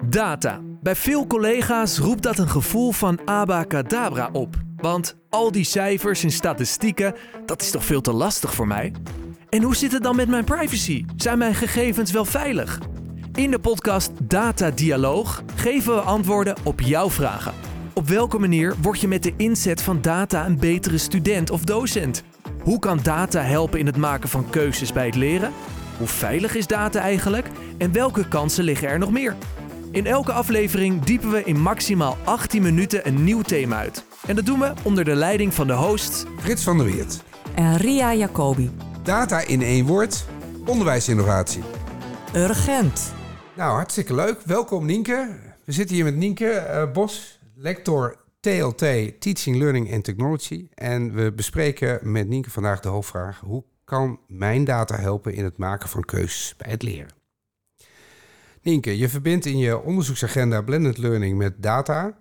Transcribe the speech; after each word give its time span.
Data. 0.00 0.60
Bij 0.80 0.96
veel 0.96 1.26
collega's 1.26 1.98
roept 1.98 2.22
dat 2.22 2.38
een 2.38 2.48
gevoel 2.48 2.92
van 2.92 3.20
abacadabra 3.24 4.28
op. 4.32 4.56
Want 4.76 5.16
al 5.30 5.52
die 5.52 5.64
cijfers 5.64 6.22
en 6.22 6.30
statistieken, 6.30 7.14
dat 7.46 7.62
is 7.62 7.70
toch 7.70 7.84
veel 7.84 8.00
te 8.00 8.12
lastig 8.12 8.54
voor 8.54 8.66
mij? 8.66 8.92
En 9.48 9.62
hoe 9.62 9.76
zit 9.76 9.92
het 9.92 10.02
dan 10.02 10.16
met 10.16 10.28
mijn 10.28 10.44
privacy? 10.44 11.04
Zijn 11.16 11.38
mijn 11.38 11.54
gegevens 11.54 12.12
wel 12.12 12.24
veilig? 12.24 12.80
In 13.34 13.50
de 13.50 13.58
podcast 13.58 14.10
Data 14.22 14.70
Dialoog 14.70 15.42
geven 15.54 15.94
we 15.94 16.00
antwoorden 16.00 16.56
op 16.64 16.80
jouw 16.80 17.10
vragen. 17.10 17.54
Op 17.94 18.08
welke 18.08 18.38
manier 18.38 18.74
word 18.82 19.00
je 19.00 19.08
met 19.08 19.22
de 19.22 19.34
inzet 19.36 19.82
van 19.82 20.02
data 20.02 20.46
een 20.46 20.58
betere 20.58 20.98
student 20.98 21.50
of 21.50 21.64
docent? 21.64 22.22
Hoe 22.62 22.78
kan 22.78 23.00
data 23.02 23.40
helpen 23.40 23.78
in 23.78 23.86
het 23.86 23.96
maken 23.96 24.28
van 24.28 24.50
keuzes 24.50 24.92
bij 24.92 25.06
het 25.06 25.16
leren? 25.16 25.52
Hoe 25.98 26.06
veilig 26.06 26.54
is 26.54 26.66
data 26.66 27.00
eigenlijk? 27.00 27.46
En 27.78 27.92
welke 27.92 28.28
kansen 28.28 28.64
liggen 28.64 28.88
er 28.88 28.98
nog 28.98 29.10
meer? 29.10 29.36
In 29.92 30.06
elke 30.06 30.32
aflevering 30.32 31.02
diepen 31.02 31.30
we 31.30 31.44
in 31.44 31.60
maximaal 31.60 32.16
18 32.24 32.62
minuten 32.62 33.06
een 33.06 33.24
nieuw 33.24 33.42
thema 33.42 33.76
uit. 33.76 34.04
En 34.26 34.36
dat 34.36 34.46
doen 34.46 34.58
we 34.58 34.72
onder 34.82 35.04
de 35.04 35.14
leiding 35.14 35.54
van 35.54 35.66
de 35.66 35.72
host 35.72 36.26
Frits 36.38 36.62
van 36.62 36.76
der 36.76 36.86
Weert. 36.86 37.22
En 37.54 37.76
Ria 37.76 38.14
Jacobi. 38.14 38.70
Data 39.02 39.46
in 39.46 39.62
één 39.62 39.86
woord. 39.86 40.24
Onderwijsinnovatie. 40.66 41.62
Urgent. 42.34 43.12
Nou, 43.56 43.74
hartstikke 43.74 44.14
leuk. 44.14 44.40
Welkom 44.40 44.86
Nienke. 44.86 45.38
We 45.64 45.72
zitten 45.72 45.94
hier 45.94 46.04
met 46.04 46.16
Nienke 46.16 46.50
eh, 46.50 46.92
Bos, 46.92 47.40
lector 47.54 48.16
TLT, 48.40 48.78
Teaching, 49.20 49.56
Learning 49.56 49.92
and 49.92 50.04
Technology. 50.04 50.68
En 50.74 51.14
we 51.14 51.32
bespreken 51.32 52.12
met 52.12 52.28
Nienke 52.28 52.50
vandaag 52.50 52.80
de 52.80 52.88
hoofdvraag... 52.88 53.40
hoe 53.40 53.64
kan 53.84 54.20
mijn 54.26 54.64
data 54.64 54.96
helpen 54.96 55.34
in 55.34 55.44
het 55.44 55.58
maken 55.58 55.88
van 55.88 56.04
keuzes 56.04 56.54
bij 56.56 56.70
het 56.70 56.82
leren? 56.82 57.21
Nienke, 58.62 58.98
je 58.98 59.08
verbindt 59.08 59.46
in 59.46 59.58
je 59.58 59.82
onderzoeksagenda 59.82 60.62
blended 60.62 60.98
learning 60.98 61.38
met 61.38 61.62
data. 61.62 62.18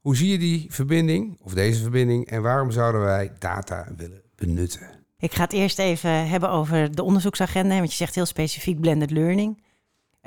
Hoe 0.00 0.16
zie 0.16 0.28
je 0.28 0.38
die 0.38 0.66
verbinding, 0.68 1.38
of 1.42 1.54
deze 1.54 1.82
verbinding, 1.82 2.26
en 2.26 2.42
waarom 2.42 2.70
zouden 2.70 3.00
wij 3.00 3.32
data 3.38 3.88
willen 3.96 4.22
benutten? 4.34 4.88
Ik 5.18 5.34
ga 5.34 5.42
het 5.42 5.52
eerst 5.52 5.78
even 5.78 6.28
hebben 6.28 6.50
over 6.50 6.94
de 6.94 7.02
onderzoeksagenda, 7.02 7.76
want 7.76 7.90
je 7.90 7.96
zegt 7.96 8.14
heel 8.14 8.26
specifiek 8.26 8.80
blended 8.80 9.10
learning. 9.10 9.62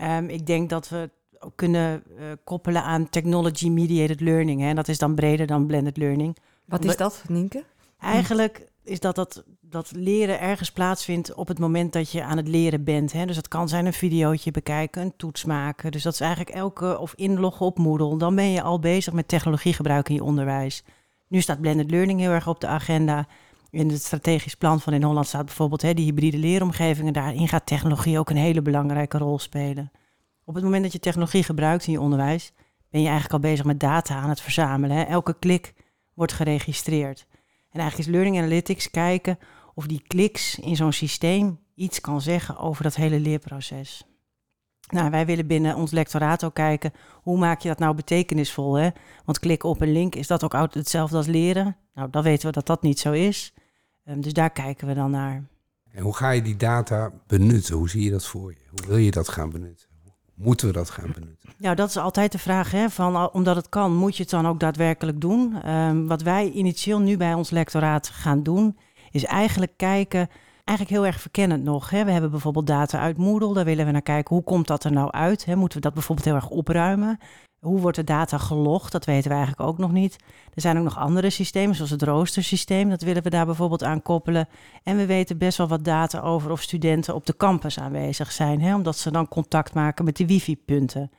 Um, 0.01 0.29
ik 0.29 0.45
denk 0.45 0.69
dat 0.69 0.89
we 0.89 1.09
ook 1.39 1.55
kunnen 1.55 2.03
uh, 2.19 2.25
koppelen 2.43 2.83
aan 2.83 3.09
technology 3.09 3.69
mediated 3.69 4.21
learning. 4.21 4.61
Hè? 4.61 4.67
En 4.67 4.75
dat 4.75 4.87
is 4.87 4.97
dan 4.97 5.15
breder 5.15 5.47
dan 5.47 5.65
blended 5.65 5.97
learning. 5.97 6.37
Wat 6.65 6.85
is 6.85 6.97
dat, 6.97 7.23
Nienke? 7.27 7.63
Eigenlijk 7.99 8.65
is 8.83 8.99
dat, 8.99 9.15
dat 9.15 9.43
dat 9.73 9.91
leren 9.91 10.39
ergens 10.39 10.71
plaatsvindt 10.71 11.33
op 11.33 11.47
het 11.47 11.59
moment 11.59 11.93
dat 11.93 12.11
je 12.11 12.23
aan 12.23 12.37
het 12.37 12.47
leren 12.47 12.83
bent. 12.83 13.11
Hè? 13.11 13.25
Dus 13.25 13.35
dat 13.35 13.47
kan 13.47 13.69
zijn 13.69 13.85
een 13.85 13.93
videootje 13.93 14.51
bekijken, 14.51 15.01
een 15.01 15.13
toets 15.17 15.45
maken. 15.45 15.91
Dus 15.91 16.03
dat 16.03 16.13
is 16.13 16.19
eigenlijk 16.19 16.55
elke, 16.55 16.99
of 16.99 17.13
inloggen 17.15 17.65
op 17.65 17.77
Moodle. 17.77 18.17
Dan 18.17 18.35
ben 18.35 18.51
je 18.51 18.61
al 18.61 18.79
bezig 18.79 19.13
met 19.13 19.27
technologie 19.27 19.73
gebruiken 19.73 20.13
in 20.13 20.19
je 20.19 20.27
onderwijs. 20.27 20.83
Nu 21.27 21.41
staat 21.41 21.61
blended 21.61 21.91
learning 21.91 22.19
heel 22.19 22.31
erg 22.31 22.47
op 22.47 22.59
de 22.59 22.67
agenda. 22.67 23.27
In 23.69 23.89
het 23.89 24.03
strategisch 24.03 24.55
plan 24.55 24.81
van 24.81 24.93
in 24.93 25.03
Holland 25.03 25.27
staat 25.27 25.45
bijvoorbeeld 25.45 25.81
hè, 25.81 25.93
die 25.93 26.05
hybride 26.05 26.37
leeromgevingen. 26.37 27.13
Daarin 27.13 27.47
gaat 27.47 27.65
technologie 27.65 28.19
ook 28.19 28.29
een 28.29 28.35
hele 28.35 28.61
belangrijke 28.61 29.17
rol 29.17 29.39
spelen. 29.39 29.91
Op 30.45 30.55
het 30.55 30.63
moment 30.63 30.83
dat 30.83 30.91
je 30.91 30.99
technologie 30.99 31.43
gebruikt 31.43 31.85
in 31.85 31.91
je 31.91 32.01
onderwijs, 32.01 32.51
ben 32.89 33.01
je 33.01 33.07
eigenlijk 33.07 33.33
al 33.43 33.49
bezig 33.49 33.65
met 33.65 33.79
data 33.79 34.15
aan 34.15 34.29
het 34.29 34.41
verzamelen. 34.41 34.97
Hè? 34.97 35.03
Elke 35.03 35.35
klik 35.39 35.73
wordt 36.13 36.33
geregistreerd. 36.33 37.25
En 37.69 37.79
eigenlijk 37.79 38.09
is 38.09 38.15
Learning 38.15 38.37
Analytics 38.37 38.91
kijken 38.91 39.39
of 39.73 39.87
die 39.87 40.03
kliks 40.07 40.59
in 40.59 40.75
zo'n 40.75 40.93
systeem 40.93 41.59
iets 41.75 42.01
kan 42.01 42.21
zeggen 42.21 42.57
over 42.57 42.83
dat 42.83 42.95
hele 42.95 43.19
leerproces. 43.19 44.03
Nou, 44.89 45.09
wij 45.09 45.25
willen 45.25 45.47
binnen 45.47 45.75
ons 45.75 45.91
lectoraat 45.91 46.43
ook 46.43 46.53
kijken 46.53 46.93
hoe 47.21 47.37
maak 47.37 47.61
je 47.61 47.67
dat 47.67 47.79
nou 47.79 47.95
betekenisvol. 47.95 48.73
Hè? 48.73 48.89
Want 49.25 49.39
klikken 49.39 49.69
op 49.69 49.81
een 49.81 49.91
link, 49.91 50.15
is 50.15 50.27
dat 50.27 50.43
ook 50.43 50.73
hetzelfde 50.73 51.17
als 51.17 51.27
leren? 51.27 51.75
Nou, 51.93 52.09
dan 52.09 52.23
weten 52.23 52.47
we 52.47 52.53
dat 52.53 52.65
dat 52.65 52.81
niet 52.81 52.99
zo 52.99 53.11
is. 53.11 53.53
Um, 54.05 54.21
dus 54.21 54.33
daar 54.33 54.49
kijken 54.49 54.87
we 54.87 54.93
dan 54.93 55.11
naar. 55.11 55.43
En 55.91 56.03
hoe 56.03 56.15
ga 56.15 56.29
je 56.29 56.41
die 56.41 56.57
data 56.57 57.11
benutten? 57.27 57.75
Hoe 57.75 57.89
zie 57.89 58.03
je 58.03 58.11
dat 58.11 58.25
voor 58.25 58.51
je? 58.51 58.57
Hoe 58.69 58.87
wil 58.87 58.97
je 58.97 59.11
dat 59.11 59.29
gaan 59.29 59.49
benutten? 59.49 59.87
Moeten 60.35 60.67
we 60.67 60.73
dat 60.73 60.89
gaan 60.89 61.11
benutten? 61.13 61.49
Nou, 61.57 61.75
dat 61.75 61.89
is 61.89 61.97
altijd 61.97 62.31
de 62.31 62.37
vraag. 62.37 62.71
Hè, 62.71 62.89
van, 62.89 63.31
omdat 63.31 63.55
het 63.55 63.69
kan, 63.69 63.95
moet 63.95 64.15
je 64.15 64.21
het 64.21 64.31
dan 64.31 64.47
ook 64.47 64.59
daadwerkelijk 64.59 65.21
doen? 65.21 65.69
Um, 65.69 66.07
wat 66.07 66.21
wij 66.21 66.51
initieel 66.51 66.99
nu 66.99 67.17
bij 67.17 67.33
ons 67.33 67.49
lectoraat 67.49 68.07
gaan 68.07 68.43
doen, 68.43 68.77
is 69.13 69.25
eigenlijk 69.25 69.71
kijken, 69.77 70.29
eigenlijk 70.63 70.97
heel 70.97 71.05
erg 71.05 71.21
verkennend 71.21 71.63
nog. 71.63 71.89
Hè. 71.89 72.05
We 72.05 72.11
hebben 72.11 72.31
bijvoorbeeld 72.31 72.67
data 72.67 72.99
uit 72.99 73.17
Moodle, 73.17 73.53
daar 73.53 73.65
willen 73.65 73.85
we 73.85 73.91
naar 73.91 74.01
kijken. 74.01 74.35
Hoe 74.35 74.43
komt 74.43 74.67
dat 74.67 74.83
er 74.83 74.91
nou 74.91 75.11
uit? 75.11 75.45
Hè? 75.45 75.55
Moeten 75.55 75.77
we 75.77 75.83
dat 75.83 75.93
bijvoorbeeld 75.93 76.27
heel 76.27 76.35
erg 76.35 76.49
opruimen? 76.49 77.19
Hoe 77.59 77.79
wordt 77.79 77.97
de 77.97 78.03
data 78.03 78.37
gelogd? 78.37 78.91
Dat 78.91 79.05
weten 79.05 79.29
we 79.29 79.35
eigenlijk 79.35 79.69
ook 79.69 79.77
nog 79.77 79.91
niet. 79.91 80.15
Er 80.53 80.61
zijn 80.61 80.77
ook 80.77 80.83
nog 80.83 80.97
andere 80.97 81.29
systemen, 81.29 81.75
zoals 81.75 81.91
het 81.91 82.01
roostersysteem. 82.01 82.89
Dat 82.89 83.01
willen 83.01 83.23
we 83.23 83.29
daar 83.29 83.45
bijvoorbeeld 83.45 83.83
aan 83.83 84.01
koppelen. 84.01 84.47
En 84.83 84.97
we 84.97 85.05
weten 85.05 85.37
best 85.37 85.57
wel 85.57 85.67
wat 85.67 85.85
data 85.85 86.19
over 86.19 86.51
of 86.51 86.61
studenten 86.61 87.15
op 87.15 87.25
de 87.25 87.37
campus 87.37 87.79
aanwezig 87.79 88.31
zijn. 88.31 88.61
Hè? 88.61 88.75
Omdat 88.75 88.97
ze 88.97 89.11
dan 89.11 89.27
contact 89.27 89.73
maken 89.73 90.05
met 90.05 90.17
de 90.17 90.25
wifi-punten. 90.25 91.11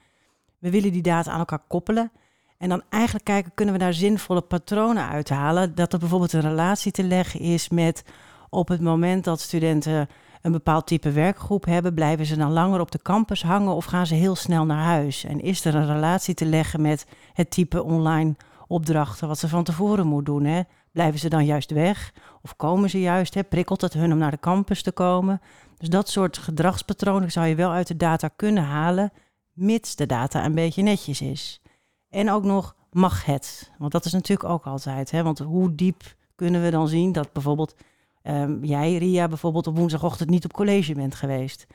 We 0.59 0.71
willen 0.71 0.93
die 0.93 1.03
data 1.03 1.31
aan 1.31 1.39
elkaar 1.39 1.65
koppelen. 1.69 2.13
En 2.65 2.71
dan 2.71 2.83
eigenlijk 2.89 3.25
kijken, 3.25 3.53
kunnen 3.55 3.75
we 3.75 3.81
daar 3.81 3.95
zinvolle 3.95 4.41
patronen 4.41 5.09
uithalen? 5.09 5.75
Dat 5.75 5.93
er 5.93 5.99
bijvoorbeeld 5.99 6.33
een 6.33 6.41
relatie 6.41 6.93
te 6.93 7.03
leggen 7.03 7.41
is 7.41 7.69
met 7.69 8.05
op 8.49 8.69
het 8.69 8.81
moment 8.81 9.25
dat 9.25 9.41
studenten 9.41 10.09
een 10.43 10.53
bepaald 10.53 10.87
type 10.87 11.13
werkgroep 11.13 11.65
hebben, 11.65 11.95
blijven 11.95 12.27
ze 12.27 12.37
dan 12.37 12.53
langer 12.53 12.81
op 12.81 12.91
de 12.91 13.03
campus 13.03 13.43
hangen 13.43 13.75
of 13.75 13.85
gaan 13.85 14.07
ze 14.07 14.15
heel 14.15 14.37
snel 14.37 14.65
naar 14.65 14.85
huis? 14.85 15.25
En 15.25 15.41
is 15.41 15.65
er 15.65 15.75
een 15.75 15.87
relatie 15.87 16.35
te 16.35 16.45
leggen 16.45 16.81
met 16.81 17.07
het 17.33 17.51
type 17.51 17.83
online 17.83 18.35
opdrachten 18.67 19.29
wat 19.29 19.39
ze 19.39 19.49
van 19.49 19.65
tevoren 19.65 20.07
moeten 20.07 20.35
doen? 20.35 20.45
Hè? 20.45 20.63
Blijven 20.93 21.21
ze 21.21 21.29
dan 21.29 21.45
juist 21.45 21.71
weg 21.71 22.13
of 22.43 22.57
komen 22.57 22.91
ze 22.91 23.01
juist? 23.01 23.35
Hè? 23.35 23.43
Prikkelt 23.43 23.81
het 23.81 23.93
hun 23.93 24.13
om 24.13 24.19
naar 24.19 24.31
de 24.31 24.41
campus 24.41 24.83
te 24.83 24.93
komen? 24.93 25.41
Dus 25.79 25.89
dat 25.89 26.09
soort 26.09 26.39
gedragspatronen 26.39 27.33
zou 27.33 27.47
je 27.47 27.55
wel 27.55 27.71
uit 27.71 27.87
de 27.87 27.97
data 27.97 28.29
kunnen 28.29 28.65
halen, 28.65 29.13
mits 29.53 29.97
de 29.97 30.07
data 30.07 30.45
een 30.45 30.55
beetje 30.55 30.83
netjes 30.83 31.21
is. 31.21 31.63
En 32.15 32.31
ook 32.31 32.45
nog 32.45 32.77
mag 32.93 33.25
het. 33.25 33.71
Want 33.79 33.93
dat 33.93 34.05
is 34.05 34.13
natuurlijk 34.13 34.49
ook 34.49 34.67
altijd. 34.67 35.11
Hè? 35.11 35.23
Want 35.23 35.39
hoe 35.39 35.75
diep 35.75 36.03
kunnen 36.35 36.63
we 36.63 36.71
dan 36.71 36.89
zien 36.89 37.13
dat 37.13 37.33
bijvoorbeeld 37.33 37.75
um, 38.23 38.65
jij, 38.65 38.97
Ria, 38.97 39.29
bijvoorbeeld 39.29 39.67
op 39.67 39.77
woensdagochtend 39.77 40.31
niet 40.31 40.45
op 40.45 40.53
college 40.53 40.95
bent 40.95 41.15
geweest? 41.15 41.67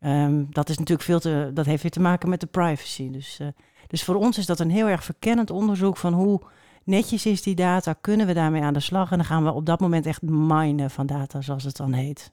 Um, 0.00 0.46
dat 0.50 0.68
is 0.68 0.78
natuurlijk 0.78 1.06
veel 1.06 1.20
te. 1.20 1.50
Dat 1.54 1.66
heeft 1.66 1.82
weer 1.82 1.90
te 1.90 2.00
maken 2.00 2.28
met 2.28 2.40
de 2.40 2.46
privacy. 2.46 3.10
Dus, 3.10 3.38
uh, 3.42 3.48
dus 3.86 4.04
voor 4.04 4.14
ons 4.14 4.38
is 4.38 4.46
dat 4.46 4.60
een 4.60 4.70
heel 4.70 4.86
erg 4.86 5.04
verkennend 5.04 5.50
onderzoek 5.50 5.96
van 5.96 6.12
hoe 6.12 6.40
netjes 6.84 7.26
is 7.26 7.42
die 7.42 7.54
data. 7.54 7.92
Kunnen 7.92 8.26
we 8.26 8.34
daarmee 8.34 8.62
aan 8.62 8.74
de 8.74 8.80
slag? 8.80 9.10
En 9.10 9.16
dan 9.16 9.26
gaan 9.26 9.44
we 9.44 9.52
op 9.52 9.66
dat 9.66 9.80
moment 9.80 10.06
echt 10.06 10.22
minen 10.22 10.90
van 10.90 11.06
data, 11.06 11.40
zoals 11.40 11.64
het 11.64 11.76
dan 11.76 11.92
heet. 11.92 12.32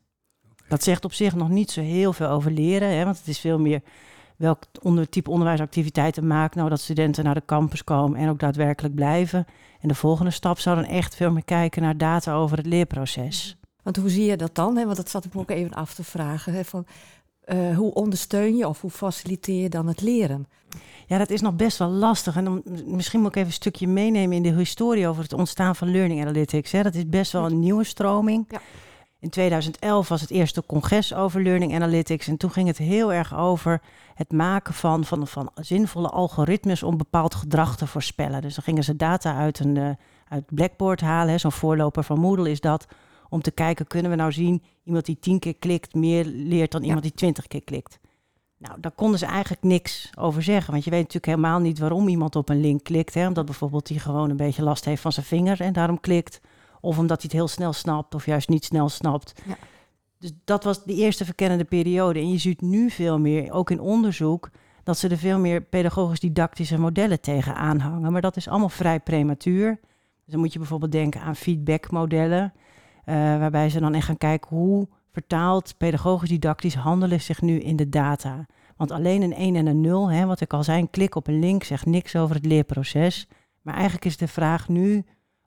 Dat 0.68 0.84
zegt 0.84 1.06
op 1.06 1.14
zich 1.14 1.36
nog 1.36 1.50
niet 1.50 1.72
zo 1.72 1.82
heel 1.82 2.14
veel 2.14 2.28
over 2.28 2.52
leren, 2.52 2.98
hè, 2.98 3.04
want 3.04 3.18
het 3.18 3.28
is 3.28 3.40
veel 3.40 3.60
meer 3.60 3.82
welk 4.38 4.64
onder, 4.82 5.10
type 5.10 5.30
onderwijsactiviteiten 5.30 6.28
maakt 6.28 6.56
nou 6.56 6.70
dat 6.70 6.80
studenten 6.80 7.24
naar 7.24 7.34
de 7.34 7.46
campus 7.46 7.84
komen 7.84 8.20
en 8.20 8.30
ook 8.30 8.40
daadwerkelijk 8.40 8.96
blijven. 8.96 9.46
En 9.82 9.88
de 9.88 9.96
volgende 9.96 10.32
stap 10.32 10.60
zou 10.60 10.76
dan 10.76 10.86
echt 10.86 11.16
veel 11.16 11.32
meer 11.32 11.44
kijken 11.44 11.82
naar 11.82 11.98
data 11.98 12.34
over 12.34 12.58
het 12.58 12.66
leerproces. 12.66 13.58
Want 13.84 13.98
hoe 13.98 14.10
zie 14.10 14.26
je 14.26 14.38
dat 14.38 14.56
dan? 14.56 14.78
Hè? 14.78 14.86
Want 14.86 14.98
dat 14.98 15.10
zat 15.10 15.26
ik 15.26 15.34
me 15.34 15.40
ook 15.40 15.50
even 15.50 15.74
af 15.74 15.94
te 15.94 16.04
vragen. 16.04 16.54
Hè? 16.54 16.64
Van, 16.64 16.86
uh, 17.46 17.78
hoe 17.78 17.94
ondersteun 17.94 18.56
je 18.56 18.68
of 18.68 18.82
hoe 18.82 18.92
faciliteer 18.92 19.62
je 19.62 19.70
dan 19.70 19.88
het 19.88 20.02
leren? 20.02 20.48
Ja, 21.08 21.18
dat 21.18 21.30
is 21.30 21.42
nog 21.42 21.56
best 21.56 21.78
wel 21.78 21.90
lastig. 21.90 22.36
En 22.36 22.44
dan, 22.44 22.64
misschien 22.86 23.20
moet 23.20 23.30
ik 23.30 23.36
even 23.36 23.48
een 23.48 23.54
stukje 23.54 23.88
meenemen 23.88 24.38
in 24.38 24.44
de 24.44 24.54
historie 24.54 25.08
over 25.08 25.24
het 25.24 25.34
ontstaan 25.34 25.76
van 25.76 25.92
Learning 25.92 26.22
Analytics. 26.22 26.72
Hè? 26.72 26.84
Dat 26.84 26.96
is 26.96 27.10
best 27.10 27.32
wel 27.32 27.46
een 27.46 27.60
nieuwe 27.60 27.84
stroming. 27.84 28.46
Ja. 28.50 28.62
In 29.26 29.32
2011 29.32 30.08
was 30.08 30.22
het 30.22 30.32
eerste 30.32 30.64
congres 30.66 31.14
over 31.14 31.44
Learning 31.44 31.76
Analytics. 31.76 32.28
En 32.28 32.38
toen 32.38 32.52
ging 32.52 32.68
het 32.68 32.78
heel 32.78 33.14
erg 33.14 33.36
over 33.36 33.82
het 34.14 34.32
maken 34.32 34.74
van, 34.74 35.06
van, 35.06 35.28
van 35.28 35.52
zinvolle 35.56 36.10
algoritmes 36.10 36.84
om 36.84 36.98
bepaald 36.98 37.36
gedrag 37.36 37.78
te 37.78 37.88
voorspellen. 37.88 38.42
Dus 38.42 38.56
dan 38.56 38.64
gingen 38.64 38.84
ze 38.84 38.96
data 38.96 39.36
uit, 39.36 39.60
een, 39.60 39.76
uh, 39.76 39.90
uit 40.28 40.46
Blackboard 40.46 41.02
halen. 41.02 41.40
Zo'n 41.40 41.52
voorloper 41.52 42.04
van 42.04 42.20
Moodle 42.20 42.52
is 42.52 42.60
dat. 42.60 42.88
Om 43.30 43.42
te 43.42 43.52
kijken, 43.52 43.88
kunnen 43.88 44.12
we 44.12 44.18
nou 44.18 44.32
zien, 44.32 44.64
iemand 44.84 45.06
die 45.06 45.20
tien 45.20 45.40
keer 45.40 45.56
klikt 45.56 45.94
meer 45.94 46.26
leert 46.26 46.72
dan 46.72 46.84
iemand 46.84 47.02
die 47.04 47.14
twintig 47.14 47.48
keer 47.48 47.64
klikt. 47.64 48.00
Nou, 48.58 48.80
daar 48.80 48.92
konden 48.92 49.20
ze 49.20 49.26
eigenlijk 49.26 49.64
niks 49.64 50.10
over 50.18 50.44
zeggen. 50.44 50.72
Want 50.72 50.84
je 50.84 50.90
weet 50.90 51.00
natuurlijk 51.00 51.26
helemaal 51.26 51.60
niet 51.60 51.80
waarom 51.80 52.08
iemand 52.08 52.36
op 52.36 52.50
een 52.50 52.62
link 52.62 52.84
klikt. 52.84 53.14
Hè? 53.14 53.28
Omdat 53.28 53.46
bijvoorbeeld 53.46 53.90
hij 53.90 53.98
gewoon 53.98 54.30
een 54.30 54.38
beetje 54.38 54.64
last 54.64 54.86
heeft 54.86 55.02
van 55.02 55.12
zijn 55.12 55.26
vinger 55.26 55.62
en 55.62 55.74
daarom 55.74 56.00
klikt. 56.00 56.42
Of 56.86 56.98
omdat 56.98 57.22
hij 57.22 57.30
het 57.32 57.40
heel 57.40 57.48
snel 57.48 57.74
snapt 57.74 58.16
of 58.16 58.26
juist 58.26 58.50
niet 58.50 58.66
snel 58.66 58.90
snapt. 58.90 59.42
Ja. 59.48 59.58
Dus 60.20 60.32
dat 60.44 60.64
was 60.64 60.84
de 60.84 60.94
eerste 60.94 61.26
verkennende 61.26 61.64
periode. 61.64 62.20
En 62.20 62.32
je 62.32 62.38
ziet 62.38 62.62
nu 62.62 62.90
veel 62.90 63.20
meer, 63.20 63.52
ook 63.52 63.70
in 63.70 63.80
onderzoek, 63.80 64.50
dat 64.84 64.98
ze 64.98 65.08
er 65.08 65.18
veel 65.18 65.40
meer 65.40 65.62
pedagogisch-didactische 65.62 66.80
modellen 66.80 67.22
tegen 67.22 67.56
aanhangen. 67.56 68.12
Maar 68.12 68.22
dat 68.22 68.38
is 68.38 68.48
allemaal 68.48 68.70
vrij 68.70 69.00
prematuur. 69.00 69.80
Dus 70.24 70.34
dan 70.34 70.40
moet 70.40 70.54
je 70.54 70.60
bijvoorbeeld 70.60 70.92
denken 70.92 71.22
aan 71.22 71.36
feedbackmodellen. 71.36 72.54
Uh, 73.06 73.16
waarbij 73.16 73.70
ze 73.70 73.80
dan 73.80 73.94
echt 73.94 74.06
gaan 74.06 74.18
kijken 74.18 74.58
hoe 74.58 74.88
vertaalt 75.12 75.78
pedagogisch-didactisch 75.78 76.76
handelen 76.76 77.22
zich 77.22 77.42
nu 77.42 77.60
in 77.60 77.76
de 77.76 77.90
data. 77.90 78.46
Want 78.78 78.92
alleen 78.92 79.22
een 79.22 79.34
1 79.34 79.56
en 79.56 79.66
een 79.66 79.82
0, 79.82 80.12
hè, 80.12 80.26
wat 80.26 80.42
ik 80.42 80.54
al 80.54 80.64
zei, 80.64 80.80
een 80.80 80.90
klik 80.90 81.16
op 81.16 81.28
een 81.28 81.40
link 81.40 81.64
zegt 81.64 81.86
niks 81.86 82.16
over 82.16 82.36
het 82.36 82.46
leerproces. 82.46 83.28
Maar 83.62 83.74
eigenlijk 83.74 84.06
is 84.06 84.18
de 84.18 84.28
vraag 84.28 84.68
nu, 84.68 85.06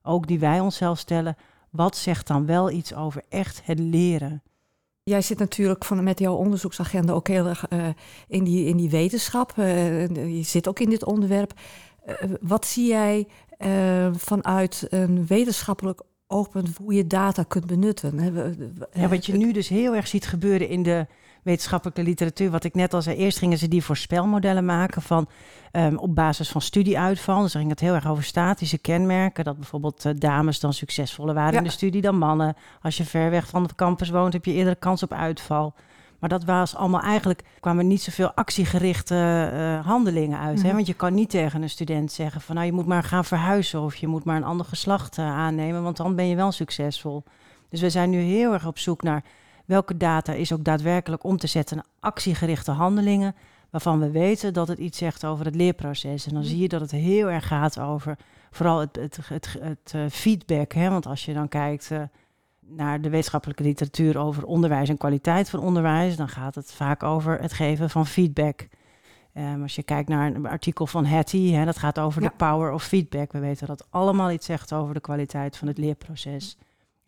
ook 0.08 0.26
die 0.26 0.38
wij 0.38 0.60
onszelf 0.60 0.98
stellen, 0.98 1.36
wat 1.70 1.96
zegt 1.96 2.26
dan 2.26 2.46
wel 2.46 2.70
iets 2.70 2.94
over 2.94 3.22
echt 3.28 3.60
het 3.64 3.78
leren? 3.78 4.42
Jij 5.02 5.22
zit 5.22 5.38
natuurlijk 5.38 5.84
van, 5.84 6.02
met 6.02 6.18
jouw 6.18 6.34
onderzoeksagenda 6.34 7.12
ook 7.12 7.28
heel 7.28 7.46
erg 7.46 7.70
uh, 7.70 7.86
in, 8.28 8.44
die, 8.44 8.66
in 8.66 8.76
die 8.76 8.90
wetenschap. 8.90 9.52
Uh, 9.58 10.06
je 10.36 10.42
zit 10.42 10.68
ook 10.68 10.78
in 10.78 10.90
dit 10.90 11.04
onderwerp. 11.04 11.52
Uh, 12.06 12.14
wat 12.40 12.66
zie 12.66 12.86
jij 12.86 13.26
vanuit 14.12 14.86
een 14.88 15.26
wetenschappelijk 15.26 16.02
oogpunt 16.26 16.76
hoe 16.76 16.94
je 16.94 17.06
data 17.06 17.42
kunt 17.42 17.66
benutten? 17.66 18.54
Ja, 18.92 19.08
wat 19.08 19.26
je 19.26 19.36
nu 19.36 19.52
dus 19.52 19.68
heel 19.68 19.94
erg 19.94 20.06
ziet 20.06 20.26
gebeuren 20.26 20.68
in 20.68 20.82
de 20.82 21.06
wetenschappelijke 21.48 22.02
literatuur. 22.02 22.50
Wat 22.50 22.64
ik 22.64 22.74
net 22.74 22.94
al 22.94 23.02
zei, 23.02 23.16
eerst 23.16 23.38
gingen 23.38 23.58
ze 23.58 23.68
die 23.68 23.84
voorspelmodellen 23.84 24.64
maken 24.64 25.02
van 25.02 25.28
um, 25.72 25.98
op 25.98 26.14
basis 26.14 26.48
van 26.48 26.60
studieuitval. 26.60 27.42
Dus 27.42 27.52
dan 27.52 27.60
ging 27.60 27.72
het 27.72 27.80
heel 27.80 27.94
erg 27.94 28.08
over 28.08 28.24
statische 28.24 28.78
kenmerken. 28.78 29.44
Dat 29.44 29.56
bijvoorbeeld 29.56 30.04
uh, 30.04 30.12
dames 30.16 30.60
dan 30.60 30.72
succesvoller 30.72 31.34
waren 31.34 31.58
in 31.58 31.64
de 31.64 31.70
studie 31.70 32.00
dan 32.00 32.18
mannen. 32.18 32.56
Als 32.82 32.96
je 32.96 33.04
ver 33.04 33.30
weg 33.30 33.46
van 33.46 33.62
het 33.62 33.74
campus 33.74 34.10
woont, 34.10 34.32
heb 34.32 34.44
je 34.44 34.52
eerder 34.52 34.76
kans 34.76 35.02
op 35.02 35.12
uitval. 35.12 35.74
Maar 36.18 36.28
dat 36.28 36.44
was 36.44 36.74
allemaal 36.74 37.00
eigenlijk, 37.00 37.42
kwamen 37.60 37.86
niet 37.86 38.02
zoveel 38.02 38.32
actiegerichte 38.32 39.50
uh, 39.54 39.86
handelingen 39.86 40.38
uit. 40.38 40.48
Mm 40.48 40.54
-hmm. 40.54 40.62
hè? 40.62 40.66
Mhm. 40.66 40.74
Want 40.74 40.86
je 40.86 40.94
kan 40.94 41.14
niet 41.14 41.30
tegen 41.30 41.62
een 41.62 41.70
student 41.70 42.12
zeggen 42.12 42.40
van 42.40 42.54
nou 42.54 42.66
je 42.66 42.72
moet 42.72 42.86
maar 42.86 43.04
gaan 43.04 43.24
verhuizen 43.24 43.80
of 43.80 43.96
je 43.96 44.06
moet 44.06 44.24
maar 44.24 44.36
een 44.36 44.44
ander 44.44 44.66
geslacht 44.66 45.18
uh, 45.18 45.24
aannemen, 45.24 45.82
want 45.82 45.96
dan 45.96 46.14
ben 46.14 46.28
je 46.28 46.36
wel 46.36 46.52
succesvol. 46.52 47.24
Dus 47.70 47.80
we 47.80 47.90
zijn 47.90 48.10
nu 48.10 48.18
heel 48.18 48.52
erg 48.52 48.66
op 48.66 48.78
zoek 48.78 49.02
naar 49.02 49.24
welke 49.68 49.96
data 49.96 50.32
is 50.32 50.52
ook 50.52 50.64
daadwerkelijk 50.64 51.24
om 51.24 51.36
te 51.36 51.46
zetten 51.46 51.76
naar 51.76 51.86
actiegerichte 52.00 52.70
handelingen, 52.70 53.34
waarvan 53.70 54.00
we 54.00 54.10
weten 54.10 54.52
dat 54.52 54.68
het 54.68 54.78
iets 54.78 54.98
zegt 54.98 55.24
over 55.24 55.44
het 55.44 55.54
leerproces. 55.54 56.26
En 56.26 56.34
dan 56.34 56.44
zie 56.44 56.58
je 56.58 56.68
dat 56.68 56.80
het 56.80 56.90
heel 56.90 57.30
erg 57.30 57.46
gaat 57.46 57.80
over 57.80 58.16
vooral 58.50 58.80
het, 58.80 58.96
het, 58.96 59.18
het, 59.28 59.56
het 59.60 59.92
uh, 59.96 60.02
feedback. 60.10 60.72
Hè? 60.72 60.90
Want 60.90 61.06
als 61.06 61.24
je 61.24 61.34
dan 61.34 61.48
kijkt 61.48 61.90
uh, 61.90 62.02
naar 62.60 63.00
de 63.00 63.10
wetenschappelijke 63.10 63.62
literatuur 63.62 64.18
over 64.18 64.44
onderwijs 64.44 64.88
en 64.88 64.98
kwaliteit 64.98 65.50
van 65.50 65.60
onderwijs, 65.60 66.16
dan 66.16 66.28
gaat 66.28 66.54
het 66.54 66.72
vaak 66.72 67.02
over 67.02 67.40
het 67.40 67.52
geven 67.52 67.90
van 67.90 68.06
feedback. 68.06 68.68
Um, 69.34 69.62
als 69.62 69.74
je 69.74 69.82
kijkt 69.82 70.08
naar 70.08 70.34
een 70.34 70.46
artikel 70.46 70.86
van 70.86 71.04
Hattie, 71.04 71.54
hè, 71.54 71.64
dat 71.64 71.78
gaat 71.78 71.98
over 71.98 72.22
ja. 72.22 72.28
de 72.28 72.34
power 72.36 72.72
of 72.72 72.84
feedback. 72.84 73.32
We 73.32 73.38
weten 73.38 73.66
dat 73.66 73.86
allemaal 73.90 74.30
iets 74.30 74.46
zegt 74.46 74.72
over 74.72 74.94
de 74.94 75.00
kwaliteit 75.00 75.56
van 75.56 75.68
het 75.68 75.78
leerproces. 75.78 76.56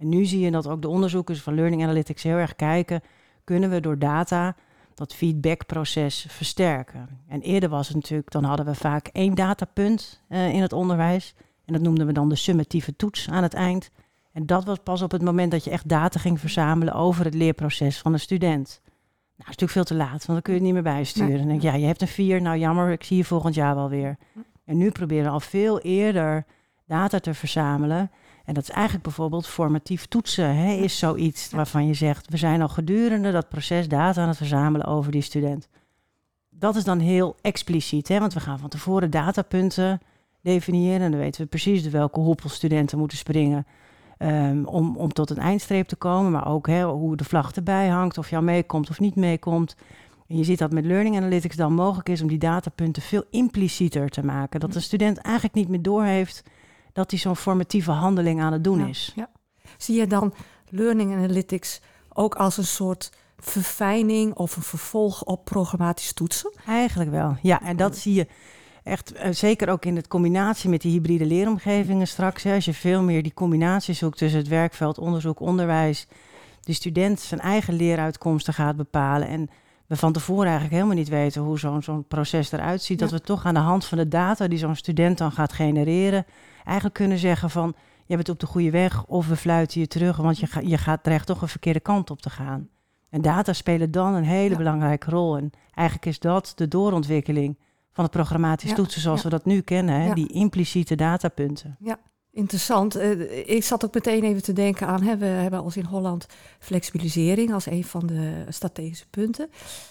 En 0.00 0.08
nu 0.08 0.25
zie 0.25 0.41
je 0.41 0.50
dat 0.50 0.67
ook 0.67 0.82
de 0.82 0.88
onderzoekers 0.88 1.43
van 1.43 1.55
Learning 1.55 1.82
Analytics 1.82 2.23
heel 2.23 2.37
erg 2.37 2.56
kijken, 2.56 3.00
kunnen 3.44 3.70
we 3.70 3.81
door 3.81 3.99
data 3.99 4.56
dat 4.94 5.14
feedbackproces 5.14 6.26
versterken. 6.29 7.08
En 7.29 7.41
eerder 7.41 7.69
was 7.69 7.87
het 7.87 7.97
natuurlijk, 7.97 8.31
dan 8.31 8.44
hadden 8.44 8.67
we 8.67 8.75
vaak 8.75 9.06
één 9.06 9.35
datapunt 9.35 10.23
uh, 10.29 10.55
in 10.55 10.62
het 10.62 10.73
onderwijs. 10.73 11.35
En 11.64 11.73
dat 11.73 11.82
noemden 11.82 12.06
we 12.06 12.12
dan 12.12 12.29
de 12.29 12.35
summatieve 12.35 12.97
toets 12.97 13.29
aan 13.31 13.43
het 13.43 13.55
eind. 13.55 13.91
En 14.32 14.47
dat 14.47 14.64
was 14.64 14.79
pas 14.82 15.02
op 15.02 15.11
het 15.11 15.23
moment 15.23 15.50
dat 15.50 15.64
je 15.64 15.70
echt 15.70 15.88
data 15.88 16.20
ging 16.20 16.41
verzamelen 16.41 16.94
over 16.94 17.25
het 17.25 17.35
leerproces 17.35 17.99
van 17.99 18.12
een 18.12 18.20
student. 18.20 18.81
Nou, 18.82 18.93
dat 19.37 19.38
is 19.38 19.46
natuurlijk 19.46 19.73
veel 19.73 19.85
te 19.85 19.94
laat, 19.94 20.11
want 20.11 20.26
dan 20.26 20.43
kun 20.43 20.53
je 20.53 20.58
het 20.58 20.67
niet 20.69 20.75
meer 20.75 20.93
bijsturen. 20.93 21.32
Nee. 21.32 21.41
En 21.41 21.49
denk 21.49 21.62
ja, 21.62 21.75
je 21.75 21.87
hebt 21.87 22.03
een 22.03 22.08
vier, 22.08 22.43
nou 22.43 22.58
jammer, 22.58 22.91
ik 22.91 23.05
zie 23.05 23.17
je 23.17 23.25
volgend 23.25 23.55
jaar 23.55 23.75
wel 23.75 23.88
weer. 23.88 24.17
En 24.64 24.76
nu 24.76 24.91
proberen 24.91 25.25
we 25.25 25.31
al 25.31 25.41
veel 25.41 25.81
eerder 25.81 26.44
data 26.87 27.19
te 27.19 27.35
verzamelen. 27.35 28.11
En 28.45 28.55
dat 28.55 28.63
is 28.63 28.71
eigenlijk 28.71 29.05
bijvoorbeeld 29.05 29.47
formatief 29.47 30.07
toetsen, 30.07 30.57
hè, 30.57 30.73
is 30.73 30.99
zoiets 30.99 31.51
waarvan 31.51 31.87
je 31.87 31.95
zegt, 31.95 32.31
we 32.31 32.37
zijn 32.37 32.63
al 32.63 32.69
gedurende 32.69 33.31
dat 33.33 33.49
proces 33.49 33.89
data 33.89 34.23
aan 34.23 34.29
het 34.29 34.37
verzamelen 34.37 34.87
over 34.87 35.13
die 35.13 35.23
student. 35.23 35.69
Dat 36.51 36.77
is 36.77 36.85
dan 36.85 36.99
heel 36.99 37.37
expliciet, 37.41 38.09
hè, 38.09 38.19
want 38.19 38.35
we 38.35 38.41
gaan 38.41 38.59
van 38.59 38.69
tevoren 38.69 39.11
datapunten 39.11 40.01
definiëren 40.43 41.01
en 41.01 41.11
dan 41.11 41.21
weten 41.21 41.43
we 41.43 41.49
precies 41.49 41.83
de 41.83 41.91
welke 41.91 42.21
hoepel 42.21 42.49
studenten 42.49 42.99
moeten 42.99 43.19
springen 43.19 43.67
um, 44.19 44.67
om, 44.67 44.97
om 44.97 45.13
tot 45.13 45.31
een 45.31 45.39
eindstreep 45.39 45.89
te 45.89 45.97
komen, 45.97 46.31
maar 46.31 46.47
ook 46.47 46.67
hè, 46.67 46.85
hoe 46.85 47.17
de 47.17 47.25
vlag 47.25 47.53
erbij 47.53 47.89
hangt, 47.89 48.19
of 48.19 48.31
jou 48.31 48.43
meekomt 48.43 48.91
of 48.91 49.01
niet 49.01 49.17
meekomt. 49.17 49.77
En 50.27 50.37
je 50.37 50.45
ziet 50.45 50.59
dat 50.59 50.73
met 50.73 50.85
Learning 50.85 51.17
Analytics 51.17 51.57
dan 51.57 51.75
mogelijk 51.75 52.09
is 52.09 52.23
om 52.23 52.29
die 52.29 52.39
datapunten 52.39 53.03
veel 53.03 53.25
implicieter 53.31 54.09
te 54.09 54.25
maken. 54.25 54.61
Dat 54.61 54.73
de 54.73 54.81
student 54.81 55.19
eigenlijk 55.19 55.55
niet 55.55 55.69
meer 55.69 55.83
doorheeft 55.83 56.43
dat 56.93 57.11
hij 57.11 57.21
zo'n 57.21 57.37
formatieve 57.37 57.91
handeling 57.91 58.41
aan 58.41 58.53
het 58.53 58.65
doen 58.65 58.79
ja, 58.79 58.87
is. 58.87 59.13
Ja. 59.17 59.31
Zie 59.77 59.99
je 59.99 60.07
dan 60.07 60.35
Learning 60.69 61.15
Analytics 61.15 61.81
ook 62.09 62.35
als 62.35 62.57
een 62.57 62.65
soort 62.65 63.13
verfijning 63.39 64.35
of 64.35 64.57
een 64.57 64.63
vervolg 64.63 65.23
op 65.25 65.45
programmatisch 65.45 66.13
toetsen? 66.13 66.53
Eigenlijk 66.67 67.11
wel, 67.11 67.37
ja. 67.43 67.63
En 67.63 67.77
dat 67.77 67.97
zie 67.97 68.15
je 68.15 68.27
echt 68.83 69.15
uh, 69.15 69.27
zeker 69.31 69.69
ook 69.69 69.85
in 69.85 69.95
de 69.95 70.09
combinatie 70.09 70.71
met 70.71 70.81
die 70.81 70.93
hybride 70.93 71.27
leeromgevingen 71.27 72.09
straks. 72.09 72.43
Hè, 72.43 72.55
als 72.55 72.65
je 72.65 72.75
veel 72.75 73.03
meer 73.03 73.23
die 73.23 73.35
combinatie 73.35 73.95
zoekt 73.95 74.19
tussen 74.19 74.39
het 74.39 74.49
werkveld, 74.49 74.99
onderzoek, 74.99 75.41
onderwijs, 75.41 76.07
de 76.61 76.73
student 76.73 77.21
zijn 77.21 77.41
eigen 77.41 77.75
leeruitkomsten 77.75 78.55
gaat 78.55 78.77
bepalen 78.77 79.29
en 79.29 79.51
we 79.91 79.97
van 79.97 80.13
tevoren 80.13 80.45
eigenlijk 80.45 80.75
helemaal 80.75 80.97
niet 80.97 81.09
weten 81.09 81.43
hoe 81.43 81.59
zo'n 81.59 81.83
zo'n 81.83 82.07
proces 82.07 82.53
eruit 82.53 82.83
ziet. 82.83 83.01
Ja. 83.01 83.07
Dat 83.07 83.21
we 83.21 83.27
toch 83.27 83.45
aan 83.45 83.55
de 83.55 83.61
hand 83.61 83.85
van 83.85 83.99
de 83.99 84.09
data 84.09 84.49
die 84.49 84.59
zo'n 84.59 84.77
student 84.77 85.19
dan 85.19 85.33
gaat 85.33 85.53
genereren, 85.53 86.27
eigenlijk 86.65 86.95
kunnen 86.95 87.19
zeggen 87.19 87.51
van 87.51 87.75
je 88.07 88.15
bent 88.15 88.29
op 88.29 88.41
de 88.41 88.47
goede 88.47 88.71
weg 88.71 89.05
of 89.05 89.29
we 89.29 89.37
fluiten 89.37 89.81
je 89.81 89.87
terug, 89.87 90.17
want 90.17 90.39
je, 90.39 90.47
ga, 90.47 90.61
je 90.61 90.79
gaat 90.79 91.03
dreigt 91.03 91.27
toch 91.27 91.43
een 91.43 91.49
verkeerde 91.49 91.81
kant 91.81 92.11
op 92.11 92.23
te 92.23 92.31
gaan. 92.31 92.69
En 93.09 93.23
data 93.23 93.53
spelen 93.53 93.91
dan 93.91 94.15
een 94.15 94.25
hele 94.25 94.51
ja. 94.51 94.57
belangrijke 94.57 95.11
rol. 95.11 95.37
En 95.37 95.51
eigenlijk 95.75 96.07
is 96.07 96.19
dat 96.19 96.53
de 96.57 96.69
doorontwikkeling 96.69 97.59
van 97.93 98.05
het 98.05 98.13
programmatisch 98.13 98.71
ja. 98.71 98.77
toetsen 98.77 99.01
zoals 99.01 99.23
we 99.23 99.29
dat 99.29 99.45
nu 99.45 99.61
kennen, 99.61 100.01
hè? 100.01 100.15
die 100.15 100.33
impliciete 100.33 100.95
datapunten. 100.95 101.77
Ja, 101.81 101.99
Interessant. 102.32 102.97
Uh, 102.97 103.49
ik 103.49 103.65
zat 103.65 103.85
ook 103.85 103.94
meteen 103.94 104.25
even 104.25 104.43
te 104.43 104.53
denken 104.53 104.87
aan, 104.87 105.03
hè, 105.03 105.17
we 105.17 105.25
hebben 105.25 105.62
als 105.62 105.77
in 105.77 105.85
Holland 105.85 106.27
flexibilisering 106.59 107.53
als 107.53 107.67
een 107.67 107.85
van 107.85 108.06
de 108.06 108.44
strategische 108.49 109.09
punten. 109.09 109.50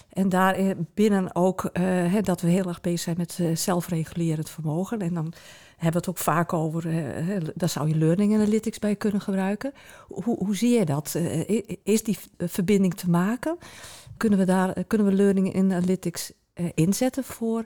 En 0.09 0.29
daar 0.29 0.57
binnen 0.93 1.35
ook 1.35 1.63
uh, 1.63 1.71
hè, 1.83 2.21
dat 2.21 2.41
we 2.41 2.47
heel 2.47 2.67
erg 2.67 2.81
bezig 2.81 2.99
zijn 2.99 3.15
met 3.17 3.39
zelfregulerend 3.53 4.49
vermogen. 4.49 4.99
En 4.99 5.13
dan 5.13 5.33
hebben 5.77 6.01
we 6.01 6.07
het 6.07 6.09
ook 6.09 6.17
vaak 6.17 6.53
over, 6.53 6.83
daar 7.55 7.69
zou 7.69 7.87
je 7.87 7.95
learning 7.95 8.33
analytics 8.33 8.79
bij 8.79 8.95
kunnen 8.95 9.21
gebruiken. 9.21 9.73
Hoe, 10.07 10.37
hoe 10.37 10.55
zie 10.55 10.79
je 10.79 10.85
dat? 10.85 11.15
is 11.83 12.03
die 12.03 12.17
verbinding 12.37 12.93
te 12.93 13.09
maken? 13.09 13.57
Kunnen 14.17 14.39
we, 14.39 14.45
daar, 14.45 14.83
kunnen 14.83 15.07
we 15.07 15.13
learning 15.13 15.55
analytics 15.55 16.31
inzetten 16.73 17.23
voor 17.23 17.65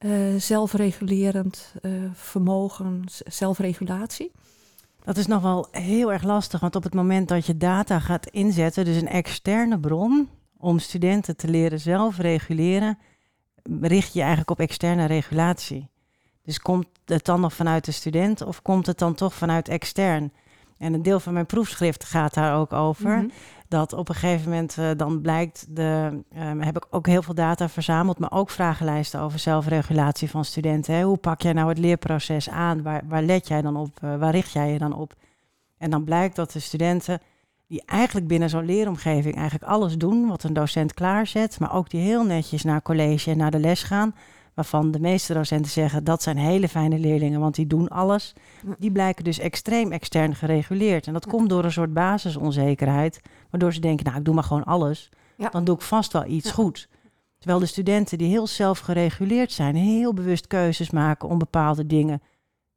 uh, 0.00 0.40
zelfregulerend 0.40 1.74
uh, 1.82 1.92
vermogen, 2.12 3.04
zelfregulatie? 3.26 4.32
Dat 5.04 5.16
is 5.16 5.26
nog 5.26 5.42
wel 5.42 5.68
heel 5.70 6.12
erg 6.12 6.22
lastig, 6.22 6.60
want 6.60 6.76
op 6.76 6.82
het 6.82 6.94
moment 6.94 7.28
dat 7.28 7.46
je 7.46 7.56
data 7.56 7.98
gaat 7.98 8.26
inzetten, 8.26 8.84
dus 8.84 8.96
een 8.96 9.08
externe 9.08 9.80
bron 9.80 10.28
om 10.56 10.78
studenten 10.78 11.36
te 11.36 11.48
leren 11.48 11.80
zelfreguleren, 11.80 12.98
richt 13.80 14.12
je 14.12 14.20
eigenlijk 14.20 14.50
op 14.50 14.60
externe 14.60 15.04
regulatie. 15.04 15.88
Dus 16.42 16.60
komt 16.60 16.86
het 17.04 17.24
dan 17.24 17.40
nog 17.40 17.54
vanuit 17.54 17.84
de 17.84 17.92
student 17.92 18.42
of 18.42 18.62
komt 18.62 18.86
het 18.86 18.98
dan 18.98 19.14
toch 19.14 19.34
vanuit 19.34 19.68
extern? 19.68 20.32
En 20.78 20.94
een 20.94 21.02
deel 21.02 21.20
van 21.20 21.32
mijn 21.32 21.46
proefschrift 21.46 22.04
gaat 22.04 22.34
daar 22.34 22.56
ook 22.56 22.72
over. 22.72 23.10
Mm 23.10 23.18
-hmm 23.18 23.30
dat 23.70 23.92
op 23.92 24.08
een 24.08 24.14
gegeven 24.14 24.50
moment 24.50 24.76
uh, 24.78 24.90
dan 24.96 25.20
blijkt, 25.20 25.66
de, 25.68 26.22
um, 26.38 26.60
heb 26.60 26.76
ik 26.76 26.86
ook 26.90 27.06
heel 27.06 27.22
veel 27.22 27.34
data 27.34 27.68
verzameld, 27.68 28.18
maar 28.18 28.32
ook 28.32 28.50
vragenlijsten 28.50 29.20
over 29.20 29.38
zelfregulatie 29.38 30.30
van 30.30 30.44
studenten. 30.44 30.94
Hè. 30.94 31.02
Hoe 31.02 31.16
pak 31.16 31.42
jij 31.42 31.52
nou 31.52 31.68
het 31.68 31.78
leerproces 31.78 32.48
aan? 32.48 32.82
Waar, 32.82 33.02
waar 33.08 33.22
let 33.22 33.48
jij 33.48 33.62
dan 33.62 33.76
op? 33.76 34.00
Uh, 34.04 34.16
waar 34.16 34.30
richt 34.30 34.52
jij 34.52 34.72
je 34.72 34.78
dan 34.78 34.92
op? 34.94 35.14
En 35.78 35.90
dan 35.90 36.04
blijkt 36.04 36.36
dat 36.36 36.52
de 36.52 36.58
studenten 36.58 37.20
die 37.66 37.82
eigenlijk 37.86 38.26
binnen 38.26 38.50
zo'n 38.50 38.64
leeromgeving 38.64 39.34
eigenlijk 39.34 39.70
alles 39.70 39.98
doen 39.98 40.28
wat 40.28 40.42
een 40.42 40.52
docent 40.52 40.94
klaarzet, 40.94 41.60
maar 41.60 41.74
ook 41.74 41.90
die 41.90 42.00
heel 42.00 42.24
netjes 42.24 42.62
naar 42.62 42.82
college 42.82 43.30
en 43.30 43.36
naar 43.36 43.50
de 43.50 43.60
les 43.60 43.82
gaan, 43.82 44.14
waarvan 44.60 44.90
de 44.90 45.00
meeste 45.00 45.34
docenten 45.34 45.70
zeggen 45.70 46.04
dat 46.04 46.22
zijn 46.22 46.36
hele 46.36 46.68
fijne 46.68 46.98
leerlingen, 46.98 47.40
want 47.40 47.54
die 47.54 47.66
doen 47.66 47.88
alles. 47.88 48.32
Die 48.78 48.92
blijken 48.92 49.24
dus 49.24 49.38
extreem 49.38 49.92
extern 49.92 50.34
gereguleerd. 50.34 51.06
En 51.06 51.12
dat 51.12 51.26
komt 51.26 51.48
door 51.48 51.64
een 51.64 51.72
soort 51.72 51.92
basisonzekerheid, 51.92 53.20
waardoor 53.50 53.72
ze 53.72 53.80
denken, 53.80 54.04
nou 54.04 54.18
ik 54.18 54.24
doe 54.24 54.34
maar 54.34 54.44
gewoon 54.44 54.64
alles, 54.64 55.08
ja. 55.36 55.48
dan 55.48 55.64
doe 55.64 55.74
ik 55.74 55.82
vast 55.82 56.12
wel 56.12 56.26
iets 56.26 56.46
ja. 56.46 56.54
goed. 56.54 56.88
Terwijl 57.38 57.60
de 57.60 57.66
studenten 57.66 58.18
die 58.18 58.28
heel 58.28 58.46
zelf 58.46 58.78
gereguleerd 58.78 59.52
zijn, 59.52 59.76
heel 59.76 60.14
bewust 60.14 60.46
keuzes 60.46 60.90
maken 60.90 61.28
om 61.28 61.38
bepaalde 61.38 61.86
dingen 61.86 62.22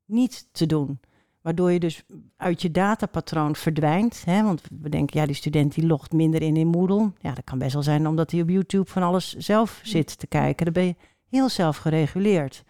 niet 0.06 0.48
te 0.52 0.66
doen. 0.66 1.00
Waardoor 1.42 1.72
je 1.72 1.80
dus 1.80 2.04
uit 2.38 2.62
je 2.62 2.72
datapatroon 2.72 3.56
verdwijnt. 3.56 4.22
Hè? 4.26 4.44
Want 4.44 4.62
we 4.82 4.90
denken, 4.90 5.20
ja, 5.20 5.26
die 5.26 5.36
student 5.36 5.74
die 5.74 5.86
logt 5.86 6.12
minder 6.12 6.42
in 6.42 6.58
in 6.58 6.68
Moodle. 6.68 7.12
Ja, 7.20 7.34
dat 7.34 7.44
kan 7.44 7.58
best 7.58 7.74
wel 7.74 7.84
zijn 7.84 8.08
omdat 8.08 8.32
hij 8.32 8.42
op 8.42 8.50
YouTube 8.50 8.90
van 8.90 9.04
alles 9.04 9.36
zelf 9.36 9.80
zit 9.84 10.20
te 10.20 10.28
kijken. 10.28 10.66
Dan 10.66 10.74
ben 10.74 10.86
je 10.86 10.96
heel 11.34 11.50
zelf 11.50 11.78
gereguleerd. 11.78 12.64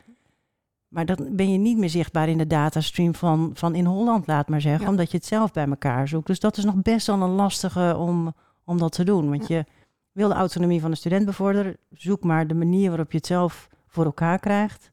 Maar 0.87 1.05
dan 1.05 1.27
ben 1.29 1.51
je 1.51 1.57
niet 1.57 1.77
meer 1.77 1.89
zichtbaar 1.89 2.29
in 2.29 2.37
de 2.37 2.47
datastream 2.47 3.15
van, 3.15 3.51
van 3.53 3.75
in 3.75 3.85
Holland, 3.85 4.27
laat 4.27 4.47
maar 4.47 4.61
zeggen, 4.61 4.83
ja. 4.83 4.89
omdat 4.89 5.11
je 5.11 5.17
het 5.17 5.25
zelf 5.25 5.51
bij 5.51 5.67
elkaar 5.67 6.07
zoekt. 6.07 6.27
Dus 6.27 6.39
dat 6.39 6.57
is 6.57 6.63
nog 6.63 6.75
best 6.75 7.07
wel 7.07 7.21
een 7.21 7.29
lastige 7.29 7.95
om, 7.97 8.33
om 8.63 8.77
dat 8.77 8.91
te 8.91 9.03
doen. 9.03 9.29
Want 9.29 9.47
ja. 9.47 9.55
je 9.55 9.65
Wil 10.13 10.27
de 10.27 10.33
autonomie 10.33 10.81
van 10.81 10.91
de 10.91 10.97
student 10.97 11.25
bevorderen? 11.25 11.77
Zoek 11.89 12.23
maar 12.23 12.47
de 12.47 12.53
manier 12.53 12.89
waarop 12.89 13.11
je 13.11 13.17
het 13.17 13.25
zelf 13.25 13.69
voor 13.87 14.05
elkaar 14.05 14.39
krijgt. 14.39 14.91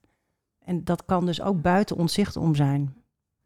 En 0.65 0.85
dat 0.85 1.05
kan 1.05 1.27
dus 1.27 1.43
ook 1.43 1.63
buiten 1.63 1.97
ons 1.97 2.13
zicht 2.13 2.37
om 2.37 2.55
zijn. 2.55 2.95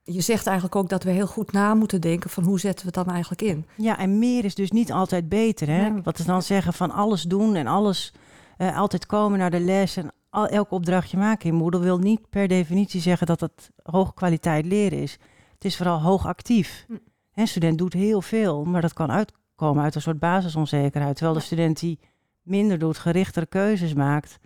Je 0.02 0.20
zegt 0.20 0.46
eigenlijk 0.46 0.76
ook 0.76 0.88
dat 0.88 1.02
we 1.02 1.10
heel 1.10 1.26
goed 1.26 1.52
na 1.52 1.74
moeten 1.74 2.00
denken 2.00 2.30
van 2.30 2.44
hoe 2.44 2.60
zetten 2.60 2.86
we 2.86 2.92
het 2.94 3.06
dan 3.06 3.14
eigenlijk 3.14 3.42
in. 3.42 3.66
Ja, 3.76 3.98
en 3.98 4.18
meer 4.18 4.44
is 4.44 4.54
dus 4.54 4.70
niet 4.70 4.92
altijd 4.92 5.28
beter. 5.28 5.68
Hè? 5.68 5.88
Nee. 5.88 6.02
Wat 6.02 6.18
is 6.18 6.24
dan 6.24 6.42
zeggen 6.42 6.72
van 6.72 6.90
alles 6.90 7.22
doen 7.22 7.54
en 7.54 7.66
alles 7.66 8.12
eh, 8.56 8.78
altijd 8.78 9.06
komen 9.06 9.38
naar 9.38 9.50
de 9.50 9.60
les 9.60 9.96
en 9.96 10.12
al, 10.30 10.46
elk 10.46 10.70
opdrachtje 10.70 11.16
maken 11.16 11.48
in 11.48 11.54
Moodle 11.54 11.80
wil 11.80 11.98
niet 11.98 12.30
per 12.30 12.48
definitie 12.48 13.00
zeggen 13.00 13.26
dat 13.26 13.40
het 13.40 13.70
hoge 13.82 14.14
kwaliteit 14.14 14.66
leren 14.66 14.98
is. 14.98 15.18
Het 15.54 15.64
is 15.64 15.76
vooral 15.76 16.00
hoog 16.00 16.26
actief. 16.26 16.86
Hè, 17.32 17.40
Een 17.42 17.48
student 17.48 17.78
doet 17.78 17.92
heel 17.92 18.22
veel, 18.22 18.64
maar 18.64 18.80
dat 18.80 18.92
kan 18.92 19.10
uitkomen 19.10 19.82
uit 19.84 19.94
een 19.94 20.00
soort 20.02 20.18
basisonzekerheid. 20.18 21.16
Terwijl 21.16 21.38
de 21.38 21.44
student 21.44 21.80
die 21.80 21.98
minder 22.42 22.78
doet, 22.78 22.98
gerichtere 22.98 23.46
keuzes 23.46 23.94
maakt, 23.94 24.38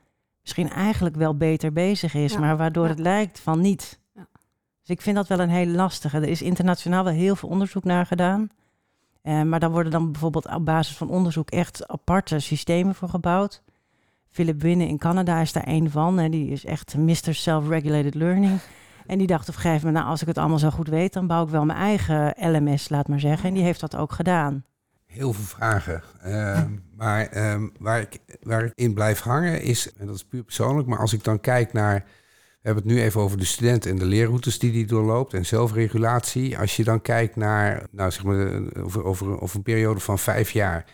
misschien 0.42 0.68
eigenlijk 0.70 1.16
wel 1.16 1.36
beter 1.36 1.72
bezig 1.72 2.14
is, 2.14 2.32
Ja. 2.32 2.38
maar 2.38 2.56
waardoor 2.56 2.84
Ja. 2.84 2.90
het 2.90 2.98
lijkt 2.98 3.40
van 3.40 3.60
niet. 3.60 4.00
Ja. 4.14 4.26
Dus 4.80 4.88
ik 4.96 5.00
vind 5.00 5.16
dat 5.16 5.26
wel 5.28 5.40
een 5.40 5.48
hele 5.48 5.72
lastige. 5.72 6.16
Er 6.16 6.28
is 6.28 6.42
internationaal 6.42 7.04
wel 7.04 7.12
heel 7.12 7.36
veel 7.36 7.48
onderzoek 7.48 7.84
naar 7.84 8.06
gedaan. 8.06 8.48
Eh, 9.22 9.42
maar 9.42 9.60
daar 9.60 9.70
worden 9.70 9.92
dan 9.92 10.12
bijvoorbeeld 10.12 10.54
op 10.54 10.64
basis 10.64 10.96
van 10.96 11.08
onderzoek 11.10 11.50
echt 11.50 11.88
aparte 11.88 12.38
systemen 12.38 12.94
voor 12.94 13.08
gebouwd. 13.08 13.62
Philip 14.30 14.62
Winnen 14.62 14.88
in 14.88 14.98
Canada 14.98 15.40
is 15.40 15.52
daar 15.52 15.64
één 15.64 15.90
van. 15.90 16.18
En 16.18 16.30
die 16.30 16.50
is 16.50 16.64
echt 16.64 16.96
Mr. 16.96 17.34
Self-Regulated 17.34 18.14
Learning. 18.14 18.58
En 19.06 19.18
die 19.18 19.26
dacht 19.26 19.48
op 19.48 19.54
een 19.54 19.60
gegeven 19.60 19.86
moment, 19.86 19.96
nou, 19.96 20.10
als 20.10 20.20
ik 20.20 20.26
het 20.26 20.38
allemaal 20.38 20.58
zo 20.58 20.70
goed 20.70 20.88
weet, 20.88 21.12
dan 21.12 21.26
bouw 21.26 21.44
ik 21.44 21.48
wel 21.48 21.64
mijn 21.64 21.78
eigen 21.78 22.34
LMS, 22.36 22.88
laat 22.88 23.08
maar 23.08 23.20
zeggen. 23.20 23.48
En 23.48 23.54
die 23.54 23.62
heeft 23.62 23.80
dat 23.80 23.96
ook 23.96 24.12
gedaan. 24.12 24.64
Heel 25.06 25.32
veel 25.32 25.44
vragen. 25.44 26.02
Ehm, 26.20 26.70
maar 26.96 27.26
ehm, 27.26 27.68
waar, 27.78 28.00
ik, 28.00 28.18
waar 28.42 28.64
ik 28.64 28.72
in 28.74 28.94
blijf 28.94 29.20
hangen 29.20 29.62
is, 29.62 29.92
en 29.92 30.06
dat 30.06 30.14
is 30.14 30.24
puur 30.24 30.42
persoonlijk, 30.42 30.88
maar 30.88 30.98
als 30.98 31.12
ik 31.12 31.24
dan 31.24 31.40
kijk 31.40 31.72
naar. 31.72 32.04
We 32.60 32.74
hebben 32.74 32.84
het 32.84 32.92
nu 32.92 33.02
even 33.02 33.20
over 33.20 33.38
de 33.38 33.44
student 33.44 33.86
en 33.86 33.96
de 33.96 34.04
leerroutes 34.04 34.58
die 34.58 34.72
die 34.72 34.86
doorloopt 34.86 35.34
en 35.34 35.46
zelfregulatie. 35.46 36.58
Als 36.58 36.76
je 36.76 36.84
dan 36.84 37.00
kijkt 37.00 37.36
naar, 37.36 37.86
nou 37.90 38.10
zeg 38.10 38.24
maar, 38.24 38.60
over, 38.82 39.04
over, 39.04 39.40
over 39.40 39.56
een 39.56 39.62
periode 39.62 40.00
van 40.00 40.18
vijf 40.18 40.50
jaar. 40.50 40.84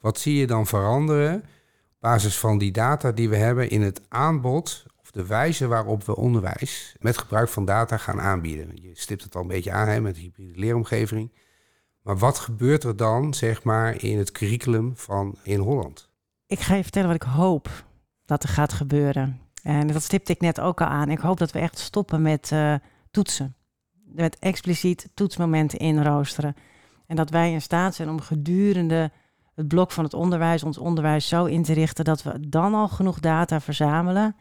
Wat 0.00 0.18
zie 0.18 0.36
je 0.36 0.46
dan 0.46 0.66
veranderen 0.66 1.44
basis 2.00 2.38
van 2.38 2.58
die 2.58 2.72
data 2.72 3.12
die 3.12 3.28
we 3.28 3.36
hebben 3.36 3.70
in 3.70 3.82
het 3.82 4.00
aanbod 4.08 4.84
of 5.00 5.10
de 5.10 5.26
wijze 5.26 5.66
waarop 5.66 6.04
we 6.04 6.16
onderwijs 6.16 6.96
met 6.98 7.18
gebruik 7.18 7.48
van 7.48 7.64
data 7.64 7.96
gaan 7.96 8.20
aanbieden? 8.20 8.70
Je 8.74 8.90
stipt 8.92 9.22
het 9.22 9.34
al 9.34 9.42
een 9.42 9.48
beetje 9.48 9.72
aan 9.72 9.88
hè, 9.88 10.00
met 10.00 10.14
de 10.14 10.20
hybride 10.20 10.58
leeromgeving. 10.58 11.32
Maar 12.02 12.18
wat 12.18 12.38
gebeurt 12.38 12.84
er 12.84 12.96
dan, 12.96 13.34
zeg 13.34 13.62
maar, 13.62 14.02
in 14.02 14.18
het 14.18 14.32
curriculum 14.32 14.96
van 14.96 15.38
in 15.42 15.60
Holland? 15.60 16.10
Ik 16.46 16.60
ga 16.60 16.74
je 16.74 16.82
vertellen 16.82 17.08
wat 17.08 17.22
ik 17.22 17.28
hoop 17.28 17.84
dat 18.24 18.42
er 18.42 18.48
gaat 18.48 18.72
gebeuren. 18.72 19.40
En 19.62 19.86
dat 19.86 20.02
stipte 20.02 20.32
ik 20.32 20.40
net 20.40 20.60
ook 20.60 20.80
al 20.80 20.86
aan. 20.86 21.10
Ik 21.10 21.18
hoop 21.18 21.38
dat 21.38 21.52
we 21.52 21.58
echt 21.58 21.78
stoppen 21.78 22.22
met 22.22 22.52
eh, 22.52 22.74
toetsen. 23.10 23.54
Met 24.04 24.38
expliciet 24.38 25.08
toetsmomenten 25.14 25.78
inroosteren. 25.78 26.56
En 27.06 27.16
dat 27.16 27.30
wij 27.30 27.52
in 27.52 27.62
staat 27.62 27.94
zijn 27.94 28.08
om 28.08 28.20
gedurende 28.20 29.10
het 29.60 29.68
blok 29.68 29.90
van 29.90 30.04
het 30.04 30.14
onderwijs, 30.14 30.62
ons 30.62 30.78
onderwijs 30.78 31.28
zo 31.28 31.44
in 31.44 31.62
te 31.62 31.72
richten 31.72 32.04
dat 32.04 32.22
we 32.22 32.48
dan 32.48 32.74
al 32.74 32.88
genoeg 32.88 33.20
data 33.20 33.60
verzamelen. 33.60 34.36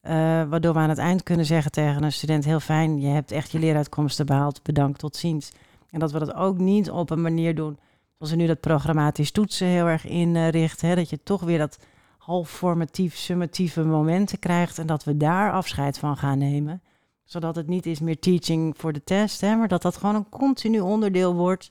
eh, 0.00 0.12
waardoor 0.42 0.72
we 0.72 0.78
aan 0.78 0.88
het 0.88 0.98
eind 0.98 1.22
kunnen 1.22 1.46
zeggen 1.46 1.70
tegen 1.70 2.02
een 2.02 2.12
student: 2.12 2.44
heel 2.44 2.60
fijn, 2.60 3.00
je 3.00 3.06
hebt 3.06 3.32
echt 3.32 3.50
je 3.50 3.58
leeruitkomsten 3.58 4.26
behaald. 4.26 4.62
Bedankt, 4.62 4.98
tot 4.98 5.16
ziens. 5.16 5.52
En 5.90 5.98
dat 6.00 6.12
we 6.12 6.18
dat 6.18 6.34
ook 6.34 6.58
niet 6.58 6.90
op 6.90 7.10
een 7.10 7.22
manier 7.22 7.54
doen 7.54 7.78
zoals 8.16 8.32
we 8.32 8.36
nu 8.36 8.46
dat 8.46 8.60
programmatisch 8.60 9.30
toetsen 9.30 9.66
heel 9.66 9.86
erg 9.86 10.06
inrichten. 10.06 10.88
Hè, 10.88 10.94
dat 10.94 11.10
je 11.10 11.22
toch 11.22 11.40
weer 11.40 11.58
dat 11.58 11.78
half 12.18 12.50
formatief, 12.50 13.16
summatieve 13.16 13.84
momenten 13.84 14.38
krijgt. 14.38 14.78
En 14.78 14.86
dat 14.86 15.04
we 15.04 15.16
daar 15.16 15.52
afscheid 15.52 15.98
van 15.98 16.16
gaan 16.16 16.38
nemen. 16.38 16.82
Zodat 17.24 17.56
het 17.56 17.66
niet 17.66 17.86
is 17.86 18.00
meer 18.00 18.18
teaching 18.18 18.74
voor 18.76 18.92
de 18.92 19.04
test. 19.04 19.40
Hè, 19.40 19.56
maar 19.56 19.68
dat 19.68 19.82
dat 19.82 19.96
gewoon 19.96 20.14
een 20.14 20.28
continu 20.28 20.80
onderdeel 20.80 21.34
wordt 21.34 21.70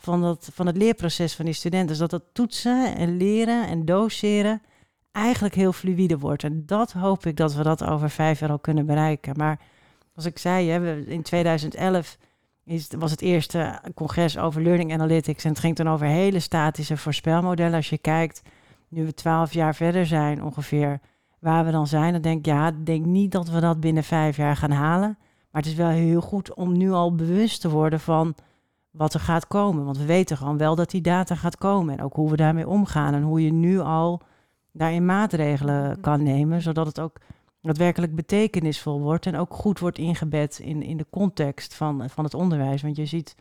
van, 0.00 0.20
dat, 0.20 0.50
van 0.52 0.66
het 0.66 0.76
leerproces 0.76 1.34
van 1.34 1.44
die 1.44 1.54
studenten. 1.54 1.88
Dus 1.88 1.98
dat 1.98 2.10
dat 2.10 2.24
toetsen 2.32 2.96
en 2.96 3.16
leren 3.16 3.68
en 3.68 3.84
doseren 3.84 4.62
eigenlijk 5.12 5.54
heel 5.54 5.72
fluïde 5.72 6.18
wordt. 6.18 6.44
En 6.44 6.62
dat 6.66 6.92
hoop 6.92 7.26
ik 7.26 7.36
dat 7.36 7.54
we 7.54 7.62
dat 7.62 7.84
over 7.84 8.10
vijf 8.10 8.40
jaar 8.40 8.50
al 8.50 8.58
kunnen 8.58 8.86
bereiken. 8.86 9.36
Maar 9.36 9.60
als 10.14 10.24
ik 10.24 10.38
zei, 10.38 10.68
hè, 10.68 11.00
in 11.06 11.22
2011 11.22 12.18
is, 12.64 12.88
was 12.98 13.10
het 13.10 13.20
eerste 13.20 13.80
congres 13.94 14.38
over 14.38 14.62
learning 14.62 14.92
analytics. 14.92 15.44
En 15.44 15.50
het 15.50 15.58
ging 15.58 15.76
toen 15.76 15.88
over 15.88 16.06
hele 16.06 16.40
statische 16.40 16.96
voorspelmodellen. 16.96 17.74
Als 17.74 17.90
je 17.90 17.98
kijkt, 17.98 18.42
nu 18.88 19.04
we 19.04 19.14
twaalf 19.14 19.52
jaar 19.52 19.74
verder 19.74 20.06
zijn 20.06 20.44
ongeveer, 20.44 21.00
waar 21.38 21.64
we 21.64 21.70
dan 21.70 21.86
zijn, 21.86 22.12
dan 22.12 22.22
denk 22.22 22.38
ik, 22.38 22.46
ja, 22.46 22.70
denk 22.70 23.04
niet 23.04 23.32
dat 23.32 23.48
we 23.48 23.60
dat 23.60 23.80
binnen 23.80 24.04
vijf 24.04 24.36
jaar 24.36 24.56
gaan 24.56 24.70
halen. 24.70 25.18
Maar 25.50 25.62
het 25.62 25.70
is 25.70 25.76
wel 25.76 25.88
heel 25.88 26.20
goed 26.20 26.54
om 26.54 26.76
nu 26.76 26.90
al 26.90 27.14
bewust 27.14 27.60
te 27.60 27.70
worden 27.70 28.00
van 28.00 28.34
wat 28.90 29.14
er 29.14 29.20
gaat 29.20 29.46
komen. 29.46 29.84
Want 29.84 29.98
we 29.98 30.04
weten 30.04 30.36
gewoon 30.36 30.56
wel 30.56 30.74
dat 30.74 30.90
die 30.90 31.00
data 31.00 31.34
gaat 31.34 31.58
komen. 31.58 31.98
En 31.98 32.04
ook 32.04 32.14
hoe 32.14 32.30
we 32.30 32.36
daarmee 32.36 32.68
omgaan. 32.68 33.14
En 33.14 33.22
hoe 33.22 33.44
je 33.44 33.52
nu 33.52 33.78
al 33.78 34.20
daarin 34.72 35.04
maatregelen 35.04 36.00
kan 36.00 36.22
nemen. 36.22 36.62
Zodat 36.62 36.86
het 36.86 37.00
ook 37.00 37.16
daadwerkelijk 37.60 38.14
betekenisvol 38.14 39.00
wordt. 39.00 39.26
En 39.26 39.36
ook 39.36 39.54
goed 39.54 39.78
wordt 39.78 39.98
ingebed 39.98 40.58
in, 40.58 40.82
in 40.82 40.96
de 40.96 41.06
context 41.10 41.74
van, 41.74 42.10
van 42.10 42.24
het 42.24 42.34
onderwijs. 42.34 42.82
Want 42.82 42.96
je 42.96 43.06
ziet 43.06 43.36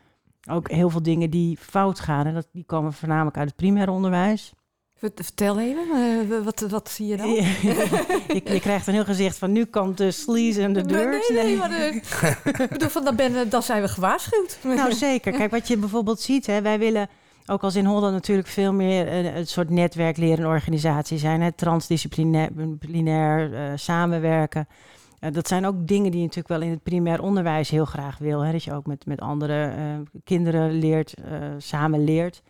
ook 0.50 0.70
heel 0.72 0.90
veel 0.90 1.04
dingen 1.04 1.30
die 1.30 1.58
fout 1.58 2.00
gaan. 2.00 2.26
En 2.26 2.34
dat, 2.34 2.48
die 2.52 2.66
komen 2.66 2.94
voornamelijk 2.94 3.38
uit 3.38 3.48
het 3.48 3.58
primair 3.58 3.90
onderwijs. 3.90 4.54
Vert- 5.00 5.20
Vertel 5.24 5.60
even, 5.60 5.88
eh, 5.92 6.44
wat, 6.44 6.60
wat 6.60 6.90
zie 6.90 7.08
je 7.08 7.18
dan? 7.18 7.30
je, 7.30 8.42
je 8.54 8.60
krijgt 8.60 8.88
een 8.88 8.94
heel 8.94 9.06
gezicht 9.06 9.38
van 9.38 9.52
nu 9.52 9.66
komt 9.66 9.98
de 9.98 10.12
sleaze 10.12 10.62
en 10.62 10.74
de 10.74 10.86
deur. 10.86 11.10
nee, 11.30 11.44
nee, 11.44 11.58
maar 11.58 11.72
eh, 11.72 11.96
ik 12.64 12.70
bedoel, 12.70 12.90
van, 12.90 13.04
dan, 13.04 13.16
ben, 13.16 13.50
dan 13.50 13.64
zijn 13.64 13.82
we 13.82 13.88
gewaarschuwd. 13.88 14.58
Nou, 14.64 14.94
zeker. 14.94 15.32
Kijk, 15.32 15.52
wat 15.52 15.68
je 15.68 15.78
bijvoorbeeld 15.78 16.20
ziet, 16.22 16.46
hè, 16.46 16.62
wij 16.62 16.80
willen 16.80 17.08
ook 17.46 17.64
als 17.64 17.76
in 17.76 17.86
Holland 17.86 18.14
natuurlijk 18.14 18.48
veel 18.48 18.74
meer 18.74 19.14
een, 19.14 19.38
een 19.38 19.48
soort 19.48 19.70
netwerk 19.70 20.18
leren 20.18 20.48
organisatie 20.48 21.18
zijn. 21.18 21.42
Hè, 21.42 21.52
transdisciplinair 21.52 23.54
eh, 23.54 23.72
samenwerken. 23.76 24.68
Eh, 25.20 25.32
dat 25.32 25.48
zijn 25.48 25.66
ook 25.66 25.88
dingen 25.88 26.12
die 26.12 26.20
je 26.20 26.26
natuurlijk 26.26 26.48
wel 26.48 26.62
in 26.62 26.70
het 26.70 26.84
primair 26.84 27.22
onderwijs 27.22 27.70
heel 27.70 27.86
graag 27.86 28.18
wil. 28.18 28.40
Hè, 28.42 28.52
dat 28.52 28.64
je 28.64 28.74
ook 28.74 28.86
met, 28.86 29.06
met 29.06 29.20
andere 29.20 29.66
eh, 29.66 29.76
kinderen 30.24 30.72
leert, 30.72 31.14
eh, 31.14 31.24
samen 31.58 32.04
leert. 32.04 32.42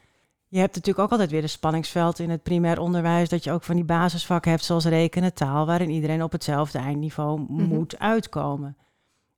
Je 0.52 0.60
hebt 0.60 0.76
natuurlijk 0.76 1.06
ook 1.06 1.12
altijd 1.12 1.32
weer 1.32 1.44
een 1.44 1.50
spanningsveld 1.50 2.20
in 2.20 2.30
het 2.30 2.44
primair 2.44 2.80
onderwijs. 2.80 3.30
Dat 3.30 3.44
je 3.44 3.52
ook 3.52 3.64
van 3.64 3.76
die 3.76 3.84
basisvakken 3.84 4.52
hebt 4.52 4.64
zoals 4.64 4.86
rekenen, 4.86 5.34
taal, 5.34 5.66
waarin 5.66 5.90
iedereen 5.90 6.24
op 6.24 6.32
hetzelfde 6.32 6.78
eindniveau 6.78 7.40
Mhm. 7.40 7.64
moet 7.64 8.00
uitkomen. 8.00 8.78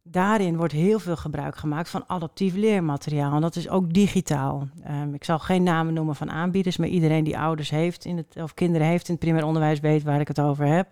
Daarin 0.03 0.57
wordt 0.57 0.73
heel 0.73 0.99
veel 0.99 1.15
gebruik 1.15 1.55
gemaakt 1.55 1.89
van 1.89 2.03
adaptief 2.07 2.55
leermateriaal. 2.55 3.35
En 3.35 3.41
dat 3.41 3.55
is 3.55 3.69
ook 3.69 3.93
digitaal. 3.93 4.67
Ehm, 4.83 5.13
ik 5.13 5.23
zal 5.23 5.39
geen 5.39 5.63
namen 5.63 5.93
noemen 5.93 6.15
van 6.15 6.31
aanbieders, 6.31 6.77
maar 6.77 6.87
iedereen 6.87 7.23
die 7.23 7.37
ouders 7.37 7.69
heeft 7.69 8.05
in 8.05 8.17
het, 8.17 8.35
of 8.35 8.53
kinderen 8.53 8.87
heeft 8.87 9.07
in 9.07 9.13
het 9.13 9.23
primair 9.23 9.45
onderwijs 9.45 9.79
weet 9.79 10.03
waar 10.03 10.19
ik 10.19 10.27
het 10.27 10.39
over 10.41 10.65
heb. 10.65 10.87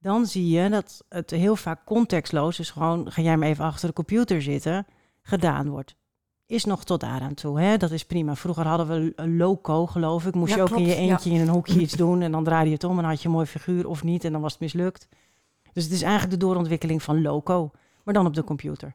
Dan 0.00 0.26
zie 0.26 0.48
je 0.48 0.68
dat 0.68 1.04
het 1.08 1.30
heel 1.30 1.56
vaak 1.56 1.84
contextloos, 1.84 2.56
dus 2.56 2.70
gewoon 2.70 3.12
ga 3.12 3.22
jij 3.22 3.36
maar 3.36 3.48
even 3.48 3.64
achter 3.64 3.88
de 3.88 3.94
computer 3.94 4.42
zitten, 4.42 4.86
gedaan 5.22 5.68
wordt. 5.68 5.96
Is 6.46 6.64
nog 6.64 6.84
tot 6.84 7.00
daaraan 7.00 7.34
toe, 7.34 7.60
hè? 7.60 7.76
dat 7.76 7.90
is 7.90 8.04
prima. 8.04 8.34
Vroeger 8.36 8.66
hadden 8.66 8.86
we 8.86 9.12
een 9.16 9.36
loco, 9.36 9.86
geloof 9.86 10.26
ik. 10.26 10.34
Moest 10.34 10.50
Ja, 10.50 10.56
je 10.56 10.62
ook 10.62 10.78
in 10.78 10.86
je 10.86 10.88
ja. 10.88 10.96
eentje 10.96 11.30
in 11.30 11.40
een 11.40 11.48
hoekje 11.48 11.80
iets 11.80 11.92
doen 11.92 12.22
en 12.22 12.32
dan 12.32 12.44
draaide 12.44 12.68
je 12.68 12.74
het 12.74 12.84
om 12.84 12.98
en 12.98 13.04
had 13.04 13.22
je 13.22 13.28
een 13.28 13.34
mooi 13.34 13.46
figuur 13.46 13.88
of 13.88 14.02
niet 14.02 14.24
en 14.24 14.32
dan 14.32 14.40
was 14.40 14.52
het 14.52 14.60
mislukt. 14.60 15.08
Dus 15.72 15.84
het 15.84 15.92
is 15.92 16.02
eigenlijk 16.02 16.32
de 16.32 16.46
doorontwikkeling 16.46 17.02
van 17.02 17.22
loco, 17.22 17.70
maar 18.04 18.14
dan 18.14 18.26
op 18.26 18.34
de 18.34 18.44
computer. 18.44 18.94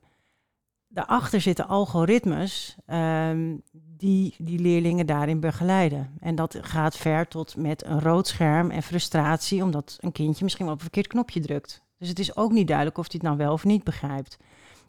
Daarachter 0.88 1.42
zitten 1.42 1.68
algoritmes 1.68 2.76
ehm, 2.86 3.56
die 3.72 4.36
die 4.38 4.60
leerlingen 4.60 5.06
daarin 5.06 5.40
begeleiden. 5.40 6.14
En 6.20 6.36
dat 6.36 6.58
gaat 6.62 6.98
ver 6.98 7.28
tot 7.28 7.56
met 7.58 7.86
een 7.86 8.00
rood 8.00 8.28
scherm 8.28 8.72
en 8.72 8.84
frustratie, 8.84 9.64
omdat 9.64 9.98
een 10.00 10.12
kindje 10.12 10.44
misschien 10.44 10.66
wel 10.66 10.74
op 10.74 10.80
een 10.80 10.86
verkeerd 10.92 11.08
knopje 11.14 11.40
drukt. 11.40 11.82
Dus 11.98 12.10
het 12.10 12.20
is 12.20 12.36
ook 12.36 12.52
niet 12.52 12.68
duidelijk 12.68 12.98
of 12.98 13.06
hij 13.06 13.16
het 13.20 13.28
nou 13.28 13.38
wel 13.38 13.54
of 13.54 13.64
niet 13.64 13.84
begrijpt. 13.84 14.38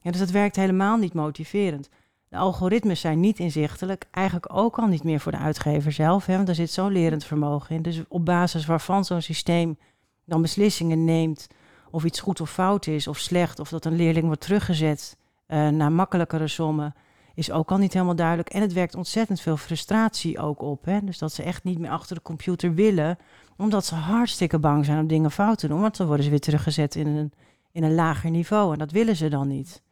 Ja, 0.02 0.10
dus 0.10 0.20
dat 0.20 0.30
werkt 0.30 0.56
helemaal 0.56 0.96
niet 0.96 1.12
motiverend. 1.14 1.88
De 2.30 2.36
algoritmes 2.36 3.00
zijn 3.00 3.20
niet 3.20 3.38
inzichtelijk, 3.38 4.06
eigenlijk 4.10 4.54
ook 4.54 4.78
al 4.78 4.86
niet 4.86 5.04
meer 5.04 5.20
voor 5.20 5.32
de 5.32 5.38
uitgever 5.38 5.92
zelf, 5.92 6.26
hè, 6.26 6.34
want 6.34 6.46
daar 6.46 6.54
zit 6.54 6.70
zo'n 6.70 6.92
lerend 6.92 7.24
vermogen 7.24 7.76
in. 7.76 7.82
Dus 7.82 8.02
op 8.08 8.24
basis 8.24 8.66
waarvan 8.66 9.04
zo'n 9.04 9.22
systeem 9.22 9.78
dan 10.24 10.42
beslissingen 10.42 11.04
neemt 11.04 11.46
of 11.90 12.04
iets 12.04 12.20
goed 12.20 12.40
of 12.40 12.50
fout 12.50 12.86
is 12.86 13.06
of 13.06 13.18
slecht, 13.18 13.58
of 13.58 13.68
dat 13.68 13.84
een 13.84 13.96
leerling 13.96 14.26
wordt 14.26 14.40
teruggezet 14.40 15.16
eh, 15.46 15.68
naar 15.68 15.92
makkelijkere 15.92 16.48
sommen, 16.48 16.94
is 17.34 17.50
ook 17.50 17.70
al 17.70 17.78
niet 17.78 17.92
helemaal 17.92 18.14
duidelijk. 18.14 18.48
En 18.48 18.60
het 18.60 18.72
werkt 18.72 18.94
ontzettend 18.94 19.40
veel 19.40 19.56
frustratie 19.56 20.38
ook 20.38 20.62
op. 20.62 20.84
Hè? 20.84 21.04
Dus 21.04 21.18
dat 21.18 21.32
ze 21.32 21.42
echt 21.42 21.64
niet 21.64 21.78
meer 21.78 21.90
achter 21.90 22.16
de 22.16 22.22
computer 22.22 22.74
willen, 22.74 23.18
omdat 23.56 23.84
ze 23.84 23.94
hartstikke 23.94 24.58
bang 24.58 24.84
zijn 24.84 24.98
om 24.98 25.06
dingen 25.06 25.30
fout 25.30 25.58
te 25.58 25.68
doen, 25.68 25.80
want 25.80 25.96
dan 25.96 26.06
worden 26.06 26.24
ze 26.24 26.30
weer 26.30 26.40
teruggezet 26.40 26.94
in 26.94 27.06
een, 27.06 27.32
in 27.72 27.82
een 27.82 27.94
lager 27.94 28.30
niveau 28.30 28.72
en 28.72 28.78
dat 28.78 28.90
willen 28.90 29.16
ze 29.16 29.28
dan 29.28 29.48
niet. 29.48 29.82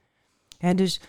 Hè, 0.58 0.74
dus 0.74 1.00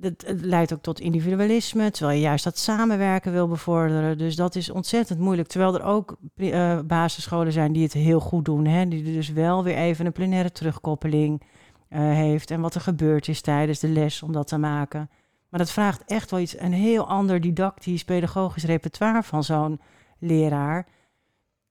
het, 0.00 0.24
het, 0.26 0.40
leidt 0.44 0.72
ook 0.72 0.82
tot 0.82 1.00
individualisme, 1.00 1.90
terwijl 1.90 2.16
je 2.16 2.24
juist 2.24 2.44
dat 2.44 2.58
samenwerken 2.58 3.32
wil 3.32 3.48
bevorderen. 3.48 4.18
Dus 4.18 4.36
dat 4.36 4.54
is 4.54 4.70
ontzettend 4.70 5.18
moeilijk. 5.18 5.48
Terwijl 5.48 5.74
er 5.74 5.84
ook 5.84 6.16
uh, 6.36 6.78
basisscholen 6.80 7.52
zijn 7.52 7.72
die 7.72 7.82
het 7.82 7.92
heel 7.92 8.20
goed 8.20 8.44
doen. 8.44 8.66
Hè? 8.66 8.88
Die 8.88 9.02
dus 9.02 9.28
wel 9.28 9.64
weer 9.64 9.76
even 9.76 10.06
een 10.06 10.12
plenaire 10.12 10.52
terugkoppeling 10.52 11.42
uh, 11.90 11.98
heeft. 11.98 12.50
En 12.50 12.60
wat 12.60 12.74
er 12.74 12.80
gebeurd 12.80 13.28
is 13.28 13.40
tijdens 13.40 13.78
de 13.78 13.88
les 13.88 14.22
om 14.22 14.32
dat 14.32 14.46
te 14.46 14.58
maken. 14.58 15.10
Maar 15.48 15.60
dat 15.60 15.70
vraagt 15.70 16.02
echt 16.06 16.30
wel 16.30 16.40
iets, 16.40 16.58
een 16.58 16.72
heel 16.72 17.08
ander 17.08 17.40
didactisch, 17.40 18.04
pedagogisch 18.04 18.64
repertoire 18.64 19.22
van 19.22 19.44
zo'n 19.44 19.80
leraar. 20.18 20.86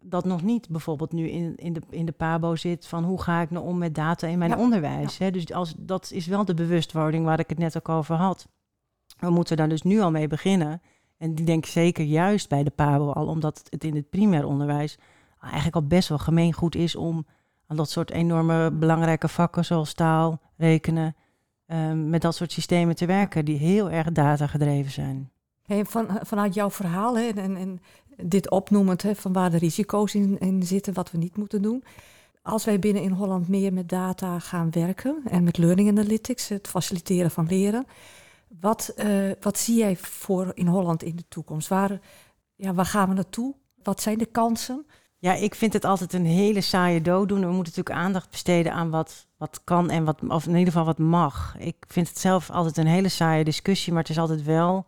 Dat 0.08 0.26
nog 0.26 0.44
niet 0.44 0.70
bijvoorbeeld 0.70 1.12
nu 1.12 1.30
in, 1.30 1.56
in, 1.56 1.74
de, 1.74 1.82
in 1.90 2.06
de 2.06 2.12
PABO 2.12 2.56
zit 2.56 2.88
van 2.88 3.04
hoe 3.04 3.22
ga 3.22 3.42
ik 3.42 3.50
nou 3.50 3.66
om 3.66 3.78
met 3.78 3.96
data 3.96 4.28
in 4.28 4.38
mijn 4.38 4.58
onderwijs. 4.58 5.18
Hè? 5.18 5.32
Dus 5.32 5.54
als, 5.54 5.74
dat 5.78 6.12
is 6.12 6.28
wel 6.28 6.46
de 6.46 6.54
bewustwording 6.54 7.26
waar 7.26 7.40
ik 7.40 7.50
het 7.50 7.58
net 7.58 7.78
ook 7.78 7.90
over 7.90 8.16
had. 8.16 8.48
We 9.20 9.30
moeten 9.30 9.58
daar 9.58 9.70
dus 9.70 9.82
nu 9.82 10.00
al 10.00 10.12
mee 10.12 10.28
beginnen. 10.28 10.82
En 11.18 11.36
die 11.36 11.46
denk 11.46 11.66
ik 11.66 11.72
zeker 11.72 12.06
juist 12.06 12.50
bij 12.50 12.64
de 12.64 12.70
PABO 12.70 13.12
al, 13.12 13.28
omdat 13.28 13.68
het 13.70 13.84
in 13.84 13.96
het 13.96 14.10
primair 14.10 14.46
onderwijs 14.46 14.98
eigenlijk 15.40 15.76
al 15.76 15.88
best 15.88 16.10
wel 16.10 16.18
gemeengoed 16.18 16.76
is 16.76 16.96
om 16.96 17.26
aan 17.68 17.78
dat 17.78 17.90
soort 17.90 18.12
enorme 18.12 18.72
belangrijke 18.72 19.28
vakken 19.28 19.66
zoals 19.66 19.94
taal, 19.94 20.42
rekenen, 20.58 21.16
um, 21.68 22.10
met 22.10 22.22
dat 22.22 22.36
soort 22.36 22.52
systemen 22.52 22.96
te 22.96 23.06
werken 23.06 23.46
die 23.46 23.58
heel 23.58 23.90
erg 23.92 24.12
datagedreven 24.12 24.92
zijn. 24.92 25.32
Vanuit 26.22 26.54
jouw 26.54 26.72
verhaal 26.72 27.18
en, 27.18 27.38
en 27.38 27.82
dit 28.18 28.50
opnoemend 28.50 29.02
hè, 29.02 29.16
van 29.16 29.34
waar 29.34 29.52
de 29.52 29.58
risico's 29.58 30.16
in, 30.16 30.64
zitten, 30.64 30.94
wat 30.94 31.12
we 31.12 31.18
niet 31.18 31.38
moeten 31.38 31.62
doen. 31.62 31.84
Als 32.42 32.66
wij 32.66 32.80
binnen 32.80 33.04
in 33.04 33.12
Holland 33.12 33.48
meer 33.48 33.74
met 33.74 33.90
data 33.90 34.40
gaan 34.40 34.72
werken 34.72 35.22
en 35.26 35.44
met 35.44 35.58
learning 35.58 35.90
analytics, 35.90 36.48
het 36.48 36.68
faciliteren 36.68 37.32
van 37.32 37.48
leren, 37.48 37.86
wat, 38.60 38.94
uh, 38.98 39.32
wat 39.40 39.58
zie 39.58 39.78
jij 39.78 39.96
voor 39.98 40.52
in 40.54 40.68
Holland 40.68 41.04
in 41.04 41.16
de 41.16 41.26
toekomst? 41.28 41.68
Waar, 41.68 42.00
ja, 42.56 42.74
waar 42.74 42.86
gaan 42.86 43.10
we 43.10 43.14
naartoe? 43.16 43.56
Wat 43.84 44.02
zijn 44.02 44.18
de 44.18 44.26
kansen? 44.26 44.86
Ja, 45.18 45.34
ik 45.34 45.56
vind 45.56 45.74
het 45.74 45.86
altijd 45.86 46.14
een 46.14 46.26
hele 46.26 46.62
saaie 46.62 47.02
dood 47.02 47.30
doen. 47.30 47.40
We 47.40 47.46
moeten 47.46 47.74
natuurlijk 47.76 48.06
aandacht 48.06 48.30
besteden 48.30 48.74
aan 48.74 48.90
wat, 48.90 49.28
wat 49.38 49.62
kan 49.64 49.90
en 49.90 50.04
wat, 50.04 50.20
of 50.28 50.46
in 50.46 50.56
ieder 50.56 50.74
geval 50.74 50.86
wat 50.86 50.98
mag. 50.98 51.56
Ik 51.60 51.86
vind 51.88 52.08
het 52.08 52.20
zelf 52.20 52.50
altijd 52.50 52.78
een 52.78 52.88
hele 52.88 53.10
saaie 53.10 53.44
discussie, 53.44 53.94
maar 53.94 54.02
het 54.02 54.12
is 54.12 54.20
altijd 54.20 54.44
wel 54.44 54.86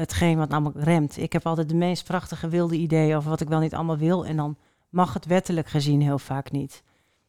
hetgeen 0.00 0.38
wat 0.38 0.48
namelijk 0.48 0.84
remt. 0.84 1.16
Ik 1.16 1.32
heb 1.32 1.46
altijd 1.46 1.68
de 1.68 1.74
meest 1.74 2.04
prachtige 2.04 2.48
wilde 2.48 2.76
ideeën 2.76 3.16
over 3.16 3.30
wat 3.30 3.40
ik 3.40 3.48
wel 3.48 3.60
niet 3.60 3.74
allemaal 3.74 3.96
wil. 3.96 4.26
En 4.26 4.36
dan 4.36 4.56
mag 4.88 5.14
het 5.14 5.26
wettelijk 5.26 5.68
gezien 5.68 6.02
heel 6.02 6.18
vaak 6.18 6.50
niet. 6.50 6.82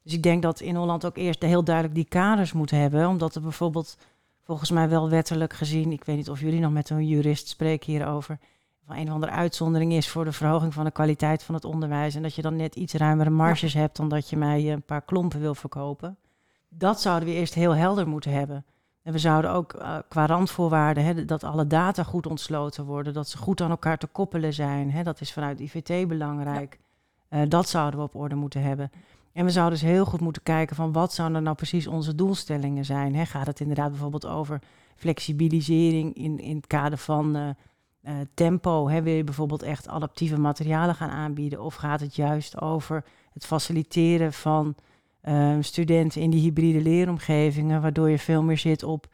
Dus 0.04 0.13
ik 0.13 0.24
denk 0.24 0.42
dat 0.42 0.60
in 0.60 0.75
Holland 0.75 1.06
ook 1.06 1.18
eerst 1.18 1.42
heel 1.42 1.63
duidelijk 1.63 1.96
die 1.96 2.06
kaders 2.06 2.54
moet 2.54 2.72
hebben. 2.72 3.08
Omdat 3.08 3.36
er 3.36 3.42
bijvoorbeeld 3.42 3.98
volgens 4.44 4.72
mij 4.72 4.90
wel 4.90 5.10
wettelijk 5.10 5.54
gezien, 5.54 5.92
ik 5.92 6.04
weet 6.04 6.16
niet 6.16 6.30
of 6.30 6.40
jullie 6.40 6.60
nog 6.60 6.72
met 6.72 6.90
een 6.90 7.08
jurist 7.08 7.48
spreken 7.48 7.92
hierover 7.92 8.40
van 8.86 8.96
een 8.96 9.08
of 9.08 9.13
andere 9.13 9.32
uitzondering 9.32 9.94
is 9.94 10.10
voor 10.10 10.25
de 10.25 10.32
verhoging 10.32 10.74
van 10.74 10.86
de 10.86 10.92
kwaliteit 10.92 11.44
van 11.44 11.56
het 11.56 11.66
onderwijs. 11.66 12.16
En 12.16 12.22
dat 12.22 12.36
je 12.36 12.42
dan 12.42 12.56
net 12.56 12.75
iets 12.75 12.94
ruimere 12.94 13.30
marges 13.30 13.74
hebt 13.74 13.98
dan 13.98 14.10
dat 14.10 14.30
je 14.30 14.38
mij 14.38 14.72
een 14.72 14.84
paar 14.84 15.01
klompen 15.01 15.40
wil 15.40 15.56
verkopen. 15.56 16.18
Dat 16.70 17.01
zouden 17.01 17.30
we 17.30 17.36
eerst 17.36 17.54
heel 17.54 17.75
helder 17.75 18.08
moeten 18.08 18.32
hebben. 18.32 18.66
En 19.03 19.12
we 19.12 19.20
zouden 19.20 19.51
ook 19.51 19.74
uh, 19.74 19.98
qua 20.08 20.25
randvoorwaarden, 20.25 21.03
hè, 21.03 21.25
dat 21.25 21.43
alle 21.43 21.67
data 21.67 22.03
goed 22.03 22.27
ontsloten 22.27 22.86
worden, 22.86 23.13
dat 23.13 23.29
ze 23.29 23.38
goed 23.38 23.62
aan 23.62 23.70
elkaar 23.70 23.98
te 23.98 24.08
koppelen 24.08 24.53
zijn. 24.53 24.91
Hè, 24.91 25.03
dat 25.03 25.22
is 25.22 25.34
vanuit 25.34 25.60
IVT 25.60 26.08
belangrijk. 26.08 26.79
Uh, 27.29 27.41
dat 27.48 27.70
zouden 27.70 28.00
we 28.00 28.05
op 28.05 28.15
orde 28.15 28.36
moeten 28.36 28.62
hebben. 28.62 28.91
En 29.34 29.46
we 29.46 29.51
zouden 29.51 29.79
dus 29.79 29.89
heel 29.89 30.05
goed 30.05 30.20
moeten 30.20 30.43
kijken 30.43 30.75
van 30.75 30.91
wat 30.91 31.13
zouden 31.13 31.43
nou 31.43 31.55
precies 31.55 31.88
onze 31.88 32.15
doelstellingen 32.15 32.86
zijn. 32.86 33.15
Hè? 33.15 33.25
Gaat 33.25 33.48
het 33.48 33.60
inderdaad 33.60 33.89
bijvoorbeeld 33.89 34.25
over 34.25 34.62
flexibilisering 34.96 36.13
in, 36.13 36.39
in 36.39 36.55
het 36.55 36.67
kader 36.67 36.98
van 36.98 37.38
uh, 37.38 37.50
uh, 38.03 38.13
tempo? 38.34 38.89
Hè? 38.89 39.01
Wil 39.01 39.13
je 39.13 39.24
bijvoorbeeld 39.24 39.63
echt 39.63 39.88
adaptieve 39.88 40.39
materialen 40.39 40.96
gaan 40.96 41.10
aanbieden? 41.10 41.62
Of 41.62 41.75
gaat 41.75 42.00
het 42.00 42.15
juist 42.15 42.62
over 42.62 43.03
het 43.34 43.46
faciliteren 43.46 44.34
van 44.34 44.75
uh, 45.24 45.58
studenten 45.60 46.22
in 46.22 46.30
die 46.30 46.42
hybride 46.42 46.82
leeromgevingen, 46.82 47.82
waardoor 47.82 48.10
je 48.10 48.20
veel 48.20 48.44
meer 48.44 48.58
zit 48.58 48.84
op 48.84 49.08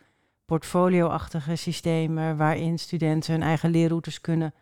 portfolio-achtige 0.46 1.56
systemen, 1.56 2.38
waarin 2.38 2.80
studenten 2.80 3.34
hun 3.34 3.42
eigen 3.42 3.70
leerroutes 3.70 4.22
kunnen 4.22 4.54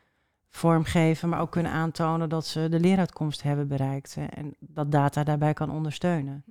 vormgeven, 0.49 1.29
maar 1.29 1.39
ook 1.39 1.51
kunnen 1.51 1.71
aantonen 1.71 2.29
dat 2.29 2.45
ze 2.45 2.69
de 2.69 2.79
leeruitkomst 2.79 3.43
hebben 3.43 3.67
bereikt 3.67 4.17
en 4.29 4.55
dat 4.59 4.91
data 4.91 5.23
daarbij 5.23 5.53
kan 5.53 5.71
ondersteunen. 5.71 6.43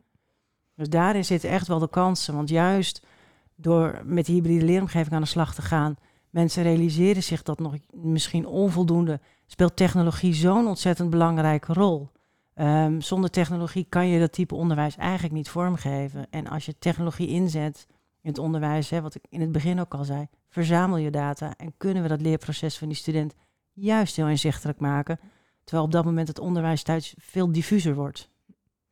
Dus 0.74 0.88
daarin 0.88 1.24
zitten 1.24 1.50
echt 1.50 1.66
wel 1.66 1.78
de 1.78 1.88
kansen, 1.88 2.35
want 2.35 2.48
juist 2.48 3.07
door 3.54 4.00
met 4.04 4.26
die 4.26 4.35
hybride 4.35 4.64
leeromgeving 4.64 5.14
aan 5.14 5.20
de 5.20 5.26
slag 5.26 5.54
te 5.54 5.62
gaan, 5.62 5.96
Mensen 6.35 6.62
realiseren 6.62 7.22
zich 7.22 7.42
dat 7.42 7.59
nog 7.59 7.74
misschien 7.90 8.46
onvoldoende. 8.46 9.20
Speelt 9.46 9.76
technologie 9.76 10.35
zo'n 10.35 10.66
ontzettend 10.66 11.11
belangrijke 11.11 11.72
rol. 11.72 12.11
Um, 12.56 13.00
zonder 13.00 13.30
technologie 13.30 13.86
kan 13.88 14.08
je 14.08 14.20
dat 14.20 14.32
type 14.32 14.54
onderwijs 14.54 14.96
eigenlijk 14.96 15.34
niet 15.34 15.48
vormgeven. 15.48 16.26
En 16.30 16.46
als 16.46 16.66
je 16.66 16.78
technologie 16.78 17.28
inzet 17.28 17.86
in 18.20 18.30
het 18.30 18.38
onderwijs, 18.38 18.90
hè, 18.90 19.00
wat 19.00 19.14
ik 19.14 19.24
in 19.28 19.40
het 19.40 19.52
begin 19.52 19.80
ook 19.80 19.94
al 19.94 20.04
zei, 20.04 20.26
verzamel 20.48 20.96
je 20.96 21.10
data 21.10 21.54
en 21.56 21.74
kunnen 21.76 22.02
we 22.02 22.08
dat 22.08 22.20
leerproces 22.20 22.78
van 22.78 22.88
die 22.88 22.96
student 22.96 23.34
juist 23.72 24.16
heel 24.16 24.28
inzichtelijk 24.28 24.80
maken. 24.80 25.18
Terwijl 25.64 25.86
op 25.86 25.92
dat 25.92 26.04
moment 26.04 26.28
het 26.28 26.38
onderwijs 26.38 26.82
thuis 26.82 27.14
veel 27.18 27.52
diffuser 27.52 27.94
wordt. 27.94 28.30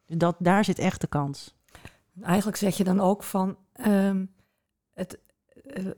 Dat, 0.07 0.37
daar 0.39 0.65
zit 0.65 0.79
echt 0.79 1.01
de 1.01 1.07
kans. 1.07 1.55
Eigenlijk 2.23 2.57
zeg 2.57 2.77
je 2.77 2.85
dan 2.85 3.01
ook 3.01 3.23
van 3.23 3.57
um, 3.87 4.35
het, 4.95 5.19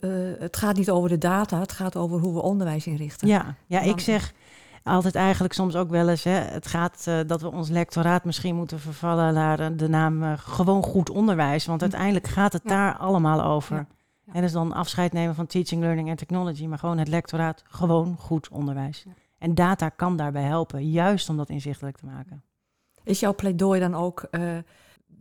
uh, 0.01 0.33
het 0.39 0.57
gaat 0.57 0.75
niet 0.75 0.89
over 0.89 1.09
de 1.09 1.17
data, 1.17 1.59
het 1.59 1.71
gaat 1.71 1.95
over 1.95 2.19
hoe 2.19 2.33
we 2.33 2.41
onderwijs 2.41 2.87
inrichten. 2.87 3.27
Ja, 3.27 3.55
ja 3.67 3.81
ik 3.81 3.99
zeg 3.99 4.33
altijd 4.85 5.15
eigenlijk 5.15 5.53
soms 5.53 5.75
ook 5.75 5.89
wel 5.89 6.09
eens, 6.09 6.23
hè, 6.23 6.31
het 6.31 6.67
gaat 6.67 7.05
uh, 7.07 7.19
dat 7.27 7.41
we 7.41 7.51
ons 7.51 7.69
lectoraat 7.69 8.25
misschien 8.25 8.55
moeten 8.55 8.79
vervallen 8.79 9.33
naar 9.33 9.75
de 9.75 9.89
naam 9.89 10.37
gewoon 10.37 10.83
goed 10.83 11.09
onderwijs, 11.09 11.65
want 11.65 11.81
uiteindelijk 11.81 12.27
gaat 12.27 12.53
het 12.53 12.63
daar 12.65 12.97
allemaal 12.97 13.43
over. 13.43 13.75
Ja. 13.75 13.87
Ja. 14.23 14.33
En 14.33 14.41
dus 14.41 14.51
dan 14.51 14.73
afscheid 14.73 15.13
nemen 15.13 15.35
van 15.35 15.45
teaching, 15.45 15.81
learning 15.81 16.09
en 16.09 16.15
technology, 16.15 16.65
maar 16.65 16.79
gewoon 16.79 16.97
het 16.97 17.07
lectoraat 17.07 17.63
gewoon 17.67 18.15
goed 18.19 18.49
onderwijs. 18.49 19.05
En 19.37 19.55
data 19.55 19.89
kan 19.89 20.17
daarbij 20.17 20.43
helpen, 20.43 20.89
juist 20.89 21.29
om 21.29 21.37
dat 21.37 21.49
inzichtelijk 21.49 21.97
te 21.97 22.05
maken. 22.05 22.43
Is 23.03 23.19
jouw 23.19 23.35
pleidooi 23.35 23.79
dan 23.79 23.95
ook 23.95 24.29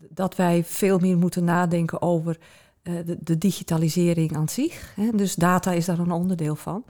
dat 0.09 0.37
wij 0.37 0.65
veel 0.65 0.99
meer 0.99 1.17
moeten 1.17 1.45
nadenken 1.45 2.03
over 2.03 2.39
eh, 2.83 2.95
de, 3.05 3.17
de, 3.21 3.39
digitalisering 3.39 4.37
aan 4.37 4.49
zich. 4.49 4.93
Hè? 4.97 5.11
Dus 5.11 5.35
data 5.35 5.73
is 5.73 5.85
daar 5.85 5.99
een 5.99 6.11
onderdeel 6.11 6.57
van. 6.57 6.85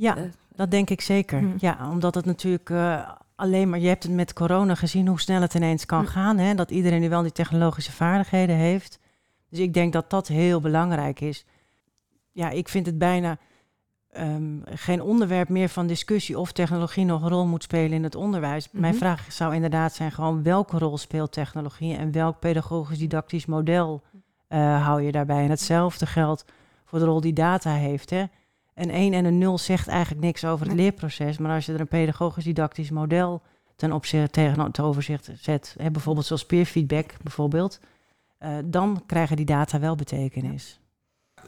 Ja, 0.00 0.18
uh, 0.18 0.22
dat 0.54 0.70
denk 0.70 0.90
ik 0.90 1.00
zeker. 1.00 1.42
Mm. 1.42 1.54
Ja, 1.58 1.90
omdat 1.90 2.14
het 2.14 2.24
natuurlijk 2.24 2.70
uh, 2.70 3.10
alleen 3.34 3.68
maar... 3.68 3.78
Je 3.78 3.88
hebt 3.88 4.02
het 4.02 4.12
met 4.12 4.32
corona 4.32 4.74
gezien 4.74 5.06
hoe 5.06 5.20
snel 5.20 5.40
het 5.40 5.54
ineens 5.54 5.86
kan 5.86 6.00
mm. 6.00 6.06
gaan. 6.06 6.38
Hè? 6.38 6.54
Dat 6.54 6.70
iedereen 6.70 7.00
nu 7.00 7.08
wel 7.08 7.22
die 7.22 7.32
technologische 7.32 7.92
vaardigheden 7.92 8.56
heeft. 8.56 8.98
Dus 9.48 9.58
ik 9.58 9.74
denk 9.74 9.92
dat 9.92 10.10
dat 10.10 10.28
heel 10.28 10.60
belangrijk 10.60 11.20
is. 11.20 11.44
Ja, 12.32 12.50
ik 12.50 12.68
vind 12.68 12.86
het 12.86 12.98
bijna 12.98 13.38
um, 14.16 14.62
geen 14.64 15.02
onderwerp 15.02 15.48
meer 15.48 15.68
van 15.68 15.86
discussie... 15.86 16.38
of 16.38 16.52
technologie 16.52 17.04
nog 17.04 17.22
een 17.22 17.28
rol 17.28 17.46
moet 17.46 17.62
spelen 17.62 17.92
in 17.92 18.02
het 18.02 18.14
onderwijs. 18.14 18.64
Mm 18.64 18.70
-hmm. 18.72 18.80
Mijn 18.80 18.94
vraag 18.94 19.32
zou 19.32 19.54
inderdaad 19.54 19.94
zijn 19.94 20.12
gewoon... 20.12 20.42
welke 20.42 20.78
rol 20.78 20.98
speelt 20.98 21.32
technologie 21.32 21.96
en 21.96 22.12
welk 22.12 22.38
pedagogisch-didactisch 22.38 23.46
model 23.46 24.02
uh, 24.48 24.86
hou 24.86 25.02
je 25.02 25.12
daarbij. 25.12 25.44
En 25.44 25.50
hetzelfde 25.50 26.06
geldt 26.06 26.44
voor 26.84 26.98
de 26.98 27.04
rol 27.04 27.20
die 27.20 27.32
data 27.32 27.72
heeft. 27.72 28.10
Hè? 28.10 28.24
Een 28.80 28.90
1 28.90 29.12
en 29.12 29.24
een 29.24 29.38
0 29.38 29.58
zegt 29.58 29.88
eigenlijk 29.88 30.24
niks 30.24 30.44
over 30.44 30.66
het 30.66 30.76
leerproces. 30.76 31.38
Maar 31.38 31.54
als 31.54 31.66
je 31.66 31.72
er 31.72 31.80
een 31.80 31.88
pedagogisch-didactisch 31.88 32.90
model 32.90 33.42
ten 33.76 33.92
opzichte 33.92 34.30
tegen 34.30 34.60
het 34.60 34.80
overzicht 34.80 35.30
zet, 35.34 35.74
hè, 35.78 35.90
bijvoorbeeld 35.90 36.26
zoals 36.26 36.46
peerfeedback 36.46 37.12
bijvoorbeeld, 37.22 37.80
uh, 38.40 38.56
dan 38.64 39.02
krijgen 39.06 39.36
die 39.36 39.44
data 39.44 39.80
wel 39.80 39.94
betekenis. 39.94 40.80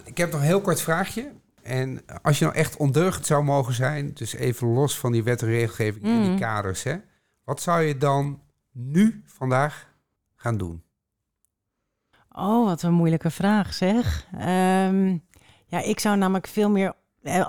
Ik 0.05 0.17
heb 0.17 0.31
nog 0.31 0.41
een 0.41 0.47
heel 0.47 0.61
kort 0.61 0.81
vraagje. 0.81 1.33
En 1.63 2.01
als 2.23 2.39
je 2.39 2.45
nou 2.45 2.57
echt 2.57 2.77
ondeugend 2.77 3.27
zou 3.27 3.45
mogen 3.45 3.75
zijn, 3.75 4.11
dus 4.15 4.33
even 4.33 4.69
los 4.69 4.99
van 4.99 5.13
die 5.13 5.23
wet 5.23 5.43
en 5.43 5.49
regelgeving 5.49 6.05
mm. 6.05 6.17
en 6.17 6.23
die 6.23 6.31
mm. 6.31 6.39
kaders, 6.39 6.83
hè, 6.83 6.97
wat 7.45 7.61
zou 7.61 7.83
je 7.83 7.97
dan 7.97 8.41
nu 8.73 9.23
vandaag 9.27 9.89
gaan 10.37 10.57
doen? 10.57 10.83
Oh, 12.31 12.67
wat 12.67 12.83
een 12.83 12.93
moeilijke 12.93 13.31
vraag 13.31 13.75
zeg. 13.75 14.27
Um, 14.35 15.23
ja, 15.73 15.81
ik 15.81 16.01
zou 16.01 16.17
namelijk 16.17 16.47
veel 16.47 16.71
meer, 16.71 16.89
eh, 16.89 16.95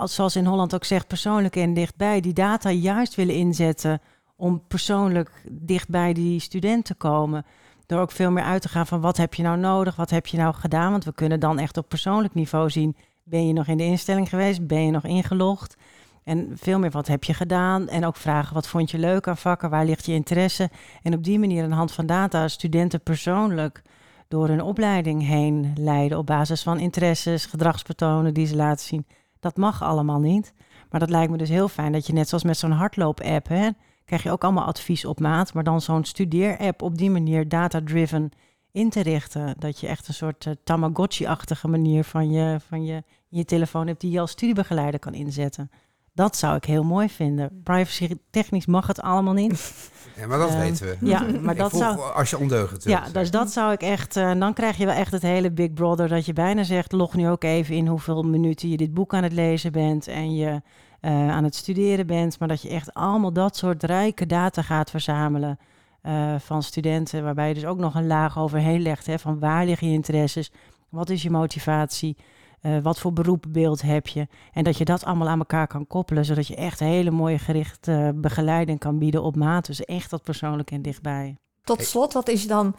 zoals 0.04 0.36
in 0.36 0.46
Holland 0.46 0.76
ook 0.76 0.84
zegt, 0.84 1.08
persoonlijk 1.08 1.56
en 1.56 1.74
dichtbij, 1.74 2.22
die 2.22 2.34
data 2.34 2.70
juist 2.70 3.16
willen 3.16 3.36
inzetten 3.36 4.02
om 4.36 4.64
persoonlijk 4.68 5.32
dichtbij 5.52 6.14
die 6.14 6.40
student 6.40 6.86
te 6.86 6.94
komen. 6.94 7.46
Door 7.86 8.00
ook 8.00 8.12
veel 8.12 8.32
meer 8.32 8.44
uit 8.44 8.62
te 8.62 8.70
gaan 8.70 8.88
van 8.88 9.02
wat 9.02 9.18
heb 9.18 9.34
je 9.34 9.44
nou 9.44 9.58
nodig, 9.58 9.96
wat 9.96 10.10
heb 10.10 10.28
je 10.28 10.38
nou 10.38 10.54
gedaan. 10.54 10.92
Want 10.92 11.04
we 11.04 11.14
kunnen 11.14 11.40
dan 11.40 11.60
echt 11.60 11.78
op 11.78 11.90
persoonlijk 11.90 12.34
niveau 12.34 12.70
zien, 12.70 12.96
ben 13.24 13.48
je 13.48 13.54
nog 13.54 13.68
in 13.68 13.78
de 13.78 13.84
instelling 13.84 14.30
geweest, 14.30 14.68
ben 14.68 14.86
je 14.86 14.92
nog 14.92 15.04
ingelogd. 15.04 15.76
En 16.24 16.52
veel 16.56 16.80
meer 16.80 16.92
wat 16.92 17.08
heb 17.08 17.24
je 17.24 17.34
gedaan. 17.34 17.88
En 17.88 18.06
ook 18.06 18.16
vragen 18.16 18.54
wat 18.54 18.68
vond 18.68 18.92
je 18.92 18.98
leuk 18.98 19.28
aan 19.28 19.38
vakken, 19.38 19.70
waar 19.70 19.86
ligt 19.86 20.06
je 20.06 20.14
interesse. 20.14 20.70
En 21.02 21.14
op 21.14 21.24
die 21.24 21.40
manier 21.40 21.64
aan 21.64 21.70
de 21.70 21.76
hand 21.76 21.92
van 21.92 22.06
data 22.06 22.48
studenten 22.48 23.02
persoonlijk 23.02 23.82
door 24.28 24.48
hun 24.48 24.62
opleiding 24.62 25.28
heen 25.28 25.74
leiden 25.76 26.18
op 26.18 26.26
basis 26.26 26.64
van 26.64 26.80
interesses, 26.80 27.46
gedragspatronen 27.46 28.34
die 28.34 28.46
ze 28.46 28.56
laten 28.56 28.86
zien. 28.86 29.06
Dat 29.44 29.58
mag 29.58 29.82
allemaal 29.82 30.20
niet. 30.20 30.54
Maar 30.90 31.00
dat 31.00 31.10
lijkt 31.10 31.32
me 31.32 31.38
dus 31.38 31.50
heel 31.50 31.68
fijn 31.68 31.92
dat 31.92 32.08
je 32.08 32.14
net 32.14 32.28
zoals 32.28 32.44
met 32.44 32.58
zo'n 32.58 32.72
hardloop-app, 32.72 33.48
hè, 33.48 33.70
krijg 34.06 34.24
je 34.24 34.32
ook 34.32 34.44
allemaal 34.44 34.66
advies 34.66 35.06
op 35.06 35.20
maat, 35.20 35.54
maar 35.54 35.64
dan 35.64 35.82
zo'n 35.82 36.04
studeer-app 36.04 36.82
op 36.82 36.98
die 36.98 37.10
manier 37.10 37.50
data-driven 37.50 38.32
in 38.72 38.90
te 38.90 39.02
richten. 39.02 39.56
Dat 39.60 39.80
je 39.80 39.88
echt 39.88 40.08
een 40.08 40.14
soort 40.14 40.46
uh, 40.46 40.54
Tamagotchi-achtige 40.64 41.68
manier 41.68 42.04
van 42.04 42.32
je, 42.32 42.60
van 42.68 42.86
je, 42.86 43.04
je 43.28 43.46
telefoon 43.46 43.88
hebt 43.88 44.02
die 44.02 44.12
je 44.12 44.20
als 44.20 44.32
studiebegeleider 44.32 45.00
kan 45.00 45.14
inzetten. 45.14 45.72
Dat 46.14 46.38
zou 46.38 46.56
ik 46.56 46.66
heel 46.66 46.84
mooi 46.84 47.10
vinden. 47.10 47.62
Privacy 47.64 48.16
technisch 48.30 48.66
mag 48.66 48.88
het 48.88 49.02
allemaal 49.02 49.34
niet. 49.34 49.62
Ja, 50.18 50.28
maar 50.28 50.38
dat 50.38 50.50
Uh, 50.50 50.58
weten 50.60 50.86
we. 50.86 50.98
Ja, 51.08 51.26
maar 51.42 51.56
dat 51.56 51.72
zou. 51.76 52.00
Als 52.14 52.30
je 52.30 52.38
ondeugend 52.38 52.84
Ja, 52.84 53.04
dus 53.14 53.32
dat 53.32 53.52
zou 53.52 53.72
ik 53.72 53.82
echt. 53.82 54.16
eh, 54.16 54.32
dan 54.40 54.54
krijg 54.54 54.78
je 54.78 54.86
wel 54.86 54.96
echt 54.96 55.12
het 55.12 55.22
hele 55.22 55.52
Big 55.52 55.74
Brother. 55.74 56.08
Dat 56.08 56.26
je 56.26 56.34
bijna 56.34 56.64
zegt: 56.64 56.92
log 56.92 57.14
nu 57.14 57.30
ook 57.30 57.44
even 57.44 57.76
in 57.76 57.88
hoeveel 57.88 58.24
minuten 58.24 58.70
je 58.70 58.78
dit 58.78 58.94
boek 58.94 59.14
aan 59.14 59.24
het 59.24 59.32
lezen 59.34 59.72
bent. 59.72 60.08
En 60.08 60.36
je 60.36 60.62
eh, 61.00 61.30
aan 61.30 61.44
het 61.44 61.56
studeren 61.56 62.08
bent. 62.08 62.40
Maar 62.40 62.48
dat 62.48 62.62
je 62.62 62.70
echt 62.70 62.94
allemaal 62.94 63.34
dat 63.34 63.58
soort 63.58 63.84
rijke 63.84 64.26
data 64.26 64.62
gaat 64.62 64.90
verzamelen. 64.90 65.58
eh, 66.02 66.36
van 66.40 66.64
studenten. 66.64 67.24
Waarbij 67.24 67.48
je 67.48 67.54
dus 67.54 67.66
ook 67.66 67.78
nog 67.80 67.96
een 67.96 68.08
laag 68.08 68.38
overheen 68.38 68.82
legt. 68.82 69.06
Hè, 69.06 69.20
van 69.20 69.40
waar 69.40 69.66
liggen 69.66 69.88
je 69.88 69.94
interesses? 69.94 70.52
Wat 70.90 71.10
is 71.10 71.22
je 71.24 71.30
motivatie? 71.30 72.18
Eh, 72.64 72.78
wat 72.82 73.00
voor 73.00 73.14
beroepbeeld 73.14 73.82
heb 73.82 74.08
je? 74.08 74.28
En 74.54 74.64
dat 74.64 74.78
je 74.78 74.86
dat 74.86 75.06
allemaal 75.06 75.28
aan 75.28 75.40
elkaar 75.40 75.68
kan 75.68 75.88
koppelen. 75.88 76.26
Zodat 76.26 76.48
je 76.48 76.56
echt 76.56 76.80
hele 76.80 77.12
mooie 77.12 77.40
gerichte 77.40 77.92
eh, 77.92 78.10
begeleiding 78.22 78.80
kan 78.80 78.98
bieden 78.98 79.24
op 79.24 79.36
maat. 79.36 79.66
Dus 79.66 79.86
echt 79.86 80.10
dat 80.10 80.24
persoonlijk 80.24 80.72
en 80.72 80.82
dichtbij. 80.82 81.38
Tot 81.64 81.84
slot, 81.84 82.14
wat 82.14 82.28
is 82.28 82.48
dan, 82.48 82.76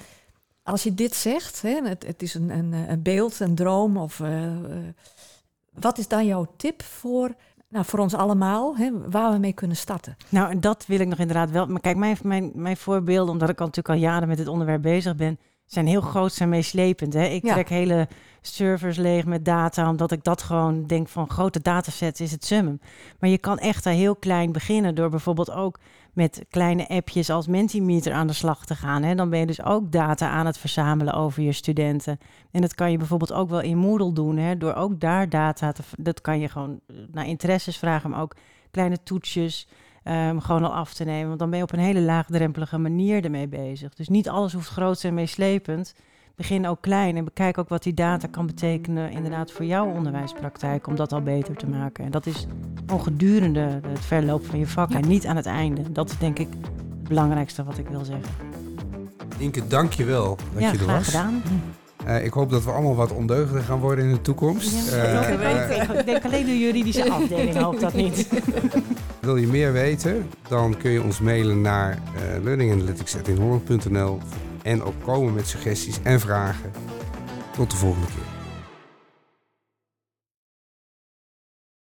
als 0.62 0.82
je 0.82 0.94
dit 0.94 1.14
zegt, 1.14 1.62
hè, 1.62 1.80
het, 1.82 2.06
het 2.06 2.22
is 2.22 2.34
een, 2.34 2.50
een, 2.50 2.72
een 2.72 3.02
beeld, 3.02 3.40
een 3.40 3.54
droom, 3.54 3.96
of 3.96 4.20
eh, 4.20 4.52
wat 5.72 5.98
is 5.98 6.08
dan 6.08 6.26
jouw 6.26 6.46
tip 6.56 6.82
voor, 6.82 7.34
nou, 7.68 7.84
voor 7.84 7.98
ons 7.98 8.14
allemaal, 8.14 8.76
hè, 8.76 9.10
waar 9.10 9.32
we 9.32 9.38
mee 9.38 9.52
kunnen 9.52 9.76
starten? 9.76 10.16
Nou, 10.28 10.50
en 10.50 10.60
dat 10.60 10.86
wil 10.86 11.00
ik 11.00 11.08
nog 11.08 11.18
inderdaad 11.18 11.50
wel. 11.50 11.66
Maar 11.66 11.80
kijk, 11.80 11.96
mijn, 11.96 12.16
mijn, 12.22 12.50
mijn 12.54 12.76
voorbeelden, 12.76 13.32
omdat 13.32 13.48
ik 13.48 13.60
al 13.60 13.66
natuurlijk 13.66 13.94
al 13.94 14.08
jaren 14.10 14.28
met 14.28 14.36
dit 14.36 14.48
onderwerp 14.48 14.82
bezig 14.82 15.16
ben, 15.16 15.38
zijn 15.66 15.86
heel 15.86 16.00
groot 16.00 16.38
en 16.40 16.48
meeslepend. 16.48 17.12
Hè? 17.12 17.24
Ik 17.24 17.44
Ja. 17.44 17.52
trek 17.52 17.68
hele 17.68 18.08
servers 18.40 18.96
leeg 18.96 19.24
met 19.24 19.44
data, 19.44 19.88
omdat 19.88 20.12
ik 20.12 20.24
dat 20.24 20.42
gewoon 20.42 20.86
denk 20.86 21.08
van 21.08 21.30
grote 21.30 21.62
datasets 21.62 22.20
is 22.20 22.30
het 22.30 22.44
summum. 22.44 22.80
Maar 23.18 23.30
je 23.30 23.38
kan 23.38 23.58
echt 23.58 23.84
daar 23.84 23.94
heel 23.94 24.16
klein 24.16 24.52
beginnen 24.52 24.94
door 24.94 25.10
bijvoorbeeld 25.10 25.50
ook 25.50 25.78
met 26.12 26.44
kleine 26.50 26.88
appjes 26.88 27.30
als 27.30 27.46
Mentimeter 27.46 28.12
aan 28.12 28.26
de 28.26 28.32
slag 28.32 28.66
te 28.66 28.74
gaan. 28.74 29.02
Hè? 29.02 29.14
Dan 29.14 29.30
ben 29.30 29.38
je 29.38 29.46
dus 29.46 29.62
ook 29.62 29.92
data 29.92 30.28
aan 30.28 30.46
het 30.46 30.58
verzamelen 30.58 31.14
over 31.14 31.42
je 31.42 31.52
studenten. 31.52 32.18
En 32.50 32.60
dat 32.60 32.74
kan 32.74 32.90
je 32.90 32.98
bijvoorbeeld 32.98 33.32
ook 33.32 33.48
wel 33.48 33.60
in 33.60 33.78
Moodle 33.78 34.12
doen, 34.12 34.36
hè? 34.36 34.56
door 34.56 34.74
ook 34.74 35.00
daar 35.00 35.28
data 35.28 35.72
te... 35.72 35.82
Dat 35.96 36.20
kan 36.20 36.40
je 36.40 36.48
gewoon 36.48 36.80
eh, 36.86 36.96
naar 37.12 37.26
interesses 37.26 37.76
vragen, 37.76 38.10
maar 38.10 38.20
ook 38.20 38.36
kleine 38.70 39.02
toetsjes 39.02 39.68
ehm, 40.04 40.38
gewoon 40.38 40.64
al 40.64 40.74
af 40.74 40.94
te 40.94 41.04
nemen. 41.04 41.26
Want 41.28 41.38
dan 41.38 41.48
ben 41.50 41.58
je 41.58 41.64
op 41.64 41.72
een 41.72 41.78
hele 41.78 42.00
laagdrempelige 42.00 42.78
manier 42.78 43.24
ermee 43.24 43.48
bezig. 43.48 43.94
Dus 43.94 44.08
niet 44.08 44.28
alles 44.28 44.52
hoeft 44.52 44.68
groot 44.68 45.04
en 45.04 45.14
meeslepend. 45.14 45.94
Begin 46.36 46.66
ook 46.66 46.80
klein 46.80 47.16
en 47.16 47.24
bekijk 47.24 47.58
ook 47.58 47.68
wat 47.68 47.82
die 47.82 47.94
data 47.94 48.26
kan 48.30 48.46
betekenen 48.46 49.10
inderdaad 49.10 49.52
voor 49.52 49.64
jouw 49.64 49.86
onderwijspraktijk 49.86 50.86
om 50.86 50.96
dat 50.96 51.12
al 51.12 51.22
beter 51.22 51.56
te 51.56 51.66
maken. 51.66 52.04
En 52.04 52.10
dat 52.10 52.26
is 52.26 52.46
gewoon 52.86 53.02
gedurende 53.02 53.80
het 53.86 54.04
verloop 54.04 54.46
van 54.46 54.58
je 54.58 54.66
vak 54.66 54.90
en 54.92 55.08
niet 55.08 55.26
aan 55.26 55.36
het 55.36 55.46
einde. 55.46 55.92
Dat 55.92 56.10
is 56.10 56.18
denk 56.18 56.38
ik 56.38 56.48
het 56.60 57.08
belangrijkste 57.08 57.64
wat 57.64 57.78
ik 57.78 57.88
wil 57.88 58.04
zeggen. 58.04 58.28
Inke, 59.38 59.66
dank 59.66 59.92
je 59.92 60.04
wel 60.04 60.36
dat 60.52 60.62
ja, 60.62 60.70
je 60.70 60.78
er 60.78 60.82
graag 60.84 60.96
was. 60.96 61.06
gedaan. 61.06 61.42
Eh, 62.06 62.24
ik 62.24 62.32
hoop 62.32 62.50
dat 62.50 62.64
we 62.64 62.70
allemaal 62.70 62.94
wat 62.94 63.12
ondeugender 63.12 63.62
gaan 63.62 63.78
worden 63.78 64.04
in 64.04 64.10
de 64.12 64.20
toekomst. 64.20 64.90
Ja, 64.90 64.96
Eh, 64.96 65.80
eh, 65.80 65.98
ik 65.98 66.06
denk 66.06 66.24
alleen 66.24 66.44
de 66.46 66.58
juridische 66.58 67.10
afdeling 67.12 67.56
hoopt 67.56 67.80
dat 67.80 67.94
niet. 67.94 68.28
wil 69.24 69.36
je 69.36 69.46
meer 69.46 69.72
weten, 69.72 70.30
dan 70.48 70.76
kun 70.76 70.90
je 70.90 71.02
ons 71.02 71.20
mailen 71.20 71.60
naar 71.60 71.98
uh, 72.14 72.42
learninganalytics.inholland.nl 72.42 74.18
en 74.62 74.82
ook 74.82 75.02
komen 75.02 75.34
met 75.34 75.46
suggesties 75.46 75.98
en 76.02 76.20
vragen. 76.20 76.72
Tot 77.56 77.70
de 77.70 77.76
volgende 77.76 78.06
keer. 78.06 78.33